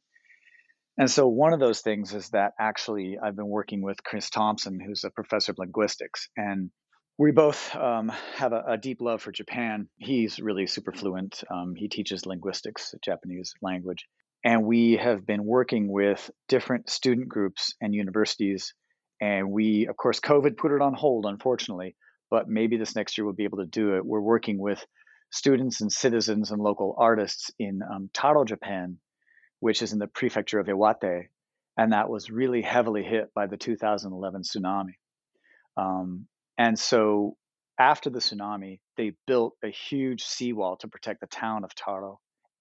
[0.97, 4.79] And so one of those things is that actually I've been working with Chris Thompson,
[4.79, 6.71] who's a professor of linguistics, and
[7.17, 9.87] we both um, have a, a, deep love for Japan.
[9.97, 11.43] He's really super fluent.
[11.49, 14.05] Um, he teaches linguistics, Japanese language.
[14.43, 18.73] And we have been working with different student groups and universities.
[19.21, 21.95] And we, of course, COVID put it on hold, unfortunately
[22.29, 24.05] but maybe this next year we'll be able to do it.
[24.05, 24.85] We're working with
[25.31, 28.97] students and citizens and local artists in um, Taro, Japan,
[29.59, 31.27] which is in the prefecture of Iwate,
[31.77, 34.95] and that was really heavily hit by the 2011 tsunami.
[35.77, 36.27] Um,
[36.57, 37.37] and so
[37.77, 42.19] after the tsunami, they built a huge seawall to protect the town of Taro.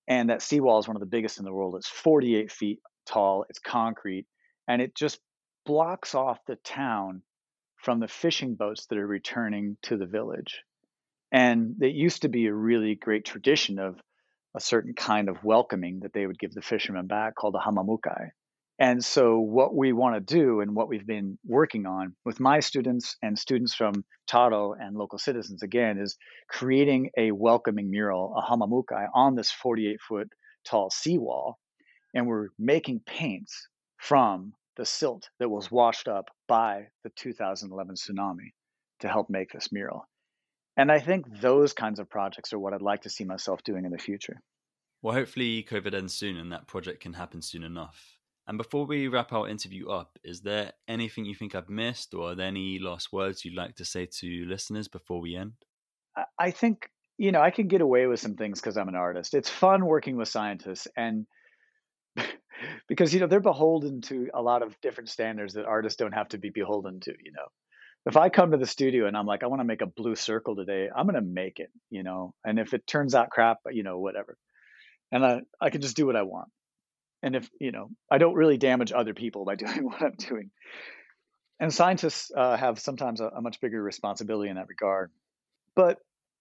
[0.09, 1.77] And that seawall is one of the biggest in the world.
[1.77, 4.27] It's 48 feet tall, it's concrete,
[4.69, 5.21] and it just
[5.65, 7.23] blocks off the town
[7.77, 10.63] from the fishing boats that are returning to the village.
[11.33, 14.01] And it used to be a really great tradition of
[14.55, 18.31] a certain kind of welcoming that they would give the fishermen back called the hamamukai.
[18.79, 22.59] And so, what we want to do and what we've been working on with my
[22.59, 26.17] students and students from Taro and local citizens again is
[26.49, 30.29] creating a welcoming mural, a hamamukai, on this 48 foot
[30.65, 31.59] tall seawall.
[32.15, 33.69] And we're making paints
[33.99, 38.53] from the silt that was washed up by the 2011 tsunami
[39.01, 40.09] to help make this mural.
[40.77, 43.85] And I think those kinds of projects are what I'd like to see myself doing
[43.85, 44.41] in the future.
[45.01, 48.19] Well, hopefully COVID ends soon and that project can happen soon enough.
[48.47, 52.31] And before we wrap our interview up, is there anything you think I've missed or
[52.31, 55.55] are there any last words you'd like to say to listeners before we end?
[56.39, 59.35] I think, you know, I can get away with some things because I'm an artist.
[59.35, 61.27] It's fun working with scientists and
[62.89, 66.29] because you know they're beholden to a lot of different standards that artists don't have
[66.29, 67.47] to be beholden to you know
[68.07, 70.15] if i come to the studio and i'm like i want to make a blue
[70.15, 73.59] circle today i'm going to make it you know and if it turns out crap
[73.71, 74.37] you know whatever
[75.13, 76.49] and i i can just do what i want
[77.25, 80.51] and if you know i don't really damage other people by doing what i'm doing
[81.61, 85.11] and scientists uh, have sometimes a, a much bigger responsibility in that regard
[85.75, 85.99] but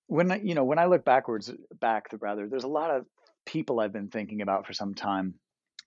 [0.07, 3.05] when I, you know when I look backwards, back rather, there's a lot of
[3.45, 5.35] people I've been thinking about for some time.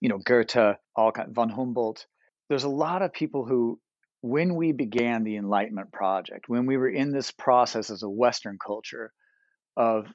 [0.00, 2.06] You know, Goethe, Alcott, von Humboldt.
[2.48, 3.80] There's a lot of people who,
[4.20, 8.58] when we began the Enlightenment project, when we were in this process as a Western
[8.64, 9.12] culture
[9.76, 10.06] of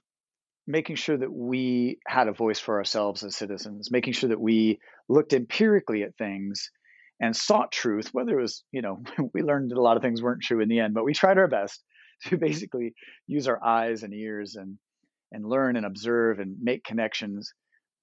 [0.67, 4.79] making sure that we had a voice for ourselves as citizens, making sure that we
[5.09, 6.69] looked empirically at things
[7.19, 9.03] and sought truth, whether it was, you know,
[9.33, 11.37] we learned that a lot of things weren't true in the end, but we tried
[11.37, 11.83] our best
[12.27, 12.93] to basically
[13.27, 14.77] use our eyes and ears and
[15.31, 17.53] and learn and observe and make connections.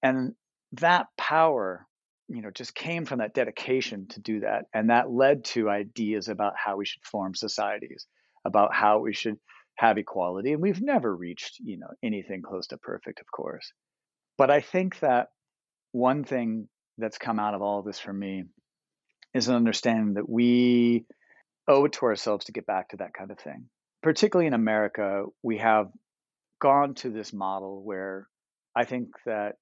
[0.01, 0.33] And
[0.73, 1.85] that power,
[2.27, 4.65] you know, just came from that dedication to do that.
[4.73, 8.07] And that led to ideas about how we should form societies,
[8.45, 9.37] about how we should
[9.79, 10.51] have equality.
[10.51, 13.71] And we've never reached, you know, anything close to perfect, of course.
[14.37, 15.29] But I think that
[15.93, 16.67] one thing
[16.97, 18.43] that's come out of all of this for me
[19.33, 21.05] is an understanding that we
[21.67, 23.69] owe it to ourselves to get back to that kind of thing.
[24.03, 25.87] Particularly in America, we have
[26.61, 28.27] gone to this model where
[28.75, 29.55] I think that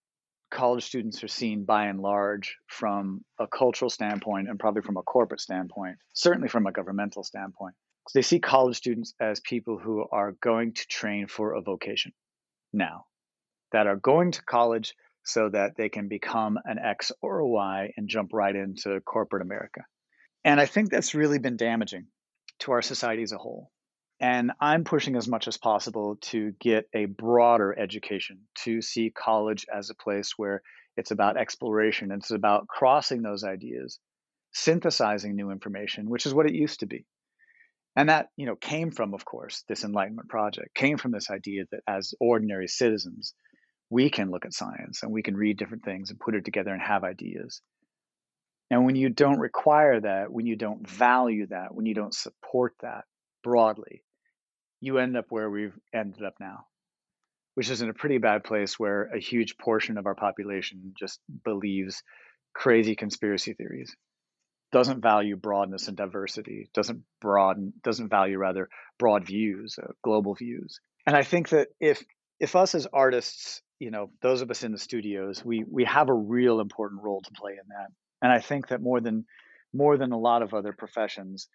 [0.49, 5.03] college students are seen by and large from a cultural standpoint and probably from a
[5.03, 7.75] corporate standpoint, certainly from a governmental standpoint.
[8.13, 12.13] They see college students as people who are going to train for a vocation
[12.73, 13.05] now,
[13.71, 17.91] that are going to college so that they can become an X or a Y
[17.97, 19.81] and jump right into corporate America.
[20.45, 22.07] And I think that's really been damaging
[22.59, 23.69] to our society as a whole.
[24.19, 29.65] And I'm pushing as much as possible to get a broader education, to see college
[29.71, 30.63] as a place where
[30.95, 33.99] it's about exploration, it's about crossing those ideas,
[34.53, 37.05] synthesizing new information, which is what it used to be.
[37.97, 41.63] And that, you know, came from, of course, this Enlightenment project, came from this idea
[41.71, 43.33] that as ordinary citizens,
[43.89, 46.71] we can look at science and we can read different things and put it together
[46.71, 47.59] and have ideas.
[48.69, 52.75] And when you don't require that, when you don't value that, when you don't support
[52.81, 53.05] that
[53.43, 54.03] broadly,
[54.79, 56.67] you end up where we've ended up now,
[57.55, 61.19] which is in a pretty bad place where a huge portion of our population just
[61.43, 62.03] believes
[62.53, 63.95] crazy conspiracy theories,
[64.71, 70.79] doesn't value broadness and diversity, doesn't broaden, doesn't value rather broad views, uh, global views.
[71.05, 72.03] And I think that if
[72.39, 76.09] if us as artists, you know, those of us in the studios, we we have
[76.09, 77.87] a real important role to play in that.
[78.21, 79.25] And I think that more than
[79.73, 81.47] more than a lot of other professions,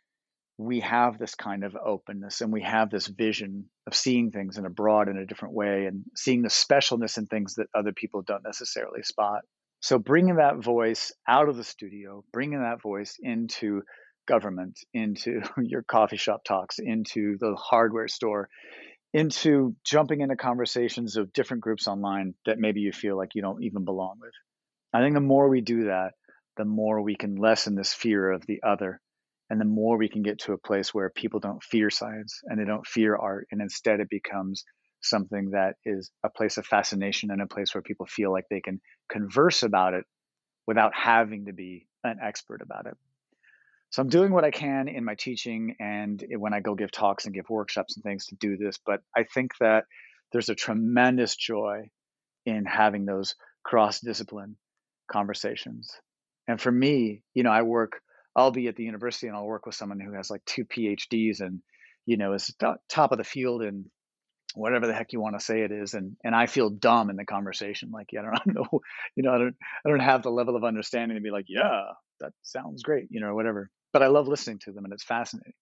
[0.59, 4.67] we have this kind of openness and we have this vision of seeing things in
[4.67, 8.23] a broad and a different way and seeing the specialness in things that other people
[8.23, 9.43] don't necessarily spot.
[9.83, 13.83] So bringing that voice out of the studio, bringing that voice into
[14.29, 18.49] government, into your coffee shop talks, into the hardware store,
[19.13, 23.65] into jumping into conversations of different groups online that maybe you feel like you don't
[23.65, 24.33] even belong with.
[24.95, 26.13] I think the more we do that,
[26.57, 29.01] the more we can lessen this fear of the other
[29.51, 32.61] and the more we can get to a place where people don't fear science and
[32.61, 34.65] they don't fear art and instead it becomes
[35.03, 38.61] something that is a place of fascination and a place where people feel like they
[38.61, 38.81] can
[39.11, 40.05] converse about it
[40.67, 42.97] without having to be an expert about it.
[43.91, 47.27] So i'm doing what i can in my teaching and when i go give talks
[47.27, 49.85] and give workshops and things to do this but i think that
[50.33, 51.91] there's a tremendous joy
[52.47, 54.57] in having those cross discipline
[55.11, 55.91] conversations.
[56.49, 58.01] And for me you know i work
[58.35, 61.41] I'll be at the university and I'll work with someone who has like two PhDs
[61.41, 61.61] and
[62.07, 62.55] you know is
[62.89, 63.87] top of the field and
[64.55, 67.17] whatever the heck you want to say it is and and I feel dumb in
[67.17, 68.81] the conversation like yeah I don't know
[69.17, 71.85] you know I don't I don't have the level of understanding to be like yeah
[72.21, 75.05] that sounds great you know or whatever but I love listening to them and it's
[75.05, 75.53] fascinating.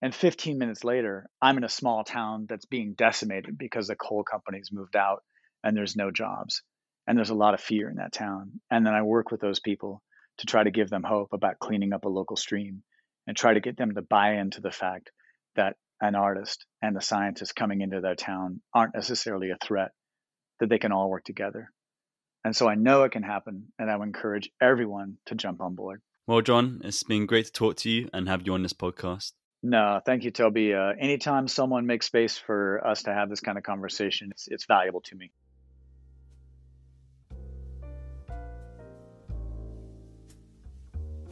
[0.00, 4.24] And 15 minutes later I'm in a small town that's being decimated because the coal
[4.24, 5.22] companies moved out
[5.62, 6.62] and there's no jobs
[7.06, 9.60] and there's a lot of fear in that town and then I work with those
[9.60, 10.02] people
[10.38, 12.82] to try to give them hope about cleaning up a local stream
[13.26, 15.10] and try to get them to buy into the fact
[15.54, 19.92] that an artist and the scientist coming into their town aren't necessarily a threat,
[20.58, 21.70] that they can all work together.
[22.44, 25.76] And so I know it can happen, and I would encourage everyone to jump on
[25.76, 26.02] board.
[26.26, 29.32] Well, John, it's been great to talk to you and have you on this podcast.
[29.62, 30.74] No, thank you, Toby.
[30.74, 34.64] Uh, anytime someone makes space for us to have this kind of conversation, it's, it's
[34.66, 35.30] valuable to me.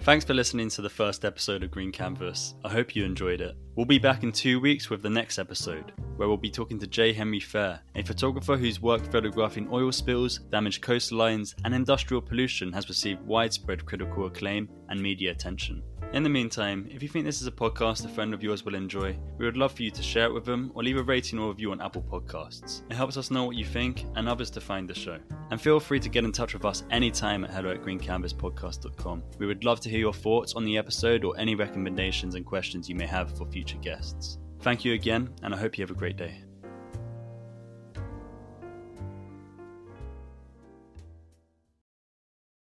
[0.02, 2.54] Thanks for listening to the first episode of Green Canvas.
[2.64, 3.54] I hope you enjoyed it.
[3.80, 6.86] We'll be back in two weeks with the next episode, where we'll be talking to
[6.86, 7.14] J.
[7.14, 12.90] Henry Fair, a photographer whose work photographing oil spills, damaged coastlines, and industrial pollution has
[12.90, 15.82] received widespread critical acclaim and media attention.
[16.12, 18.74] In the meantime, if you think this is a podcast a friend of yours will
[18.74, 21.38] enjoy, we would love for you to share it with them or leave a rating
[21.38, 22.82] or review on Apple Podcasts.
[22.90, 25.18] It helps us know what you think and others to find the show.
[25.52, 29.22] And feel free to get in touch with us anytime at hello at greencanvaspodcast.com.
[29.38, 32.88] We would love to hear your thoughts on the episode or any recommendations and questions
[32.88, 34.38] you may have for future guests.
[34.60, 36.42] Thank you again, and I hope you have a great day.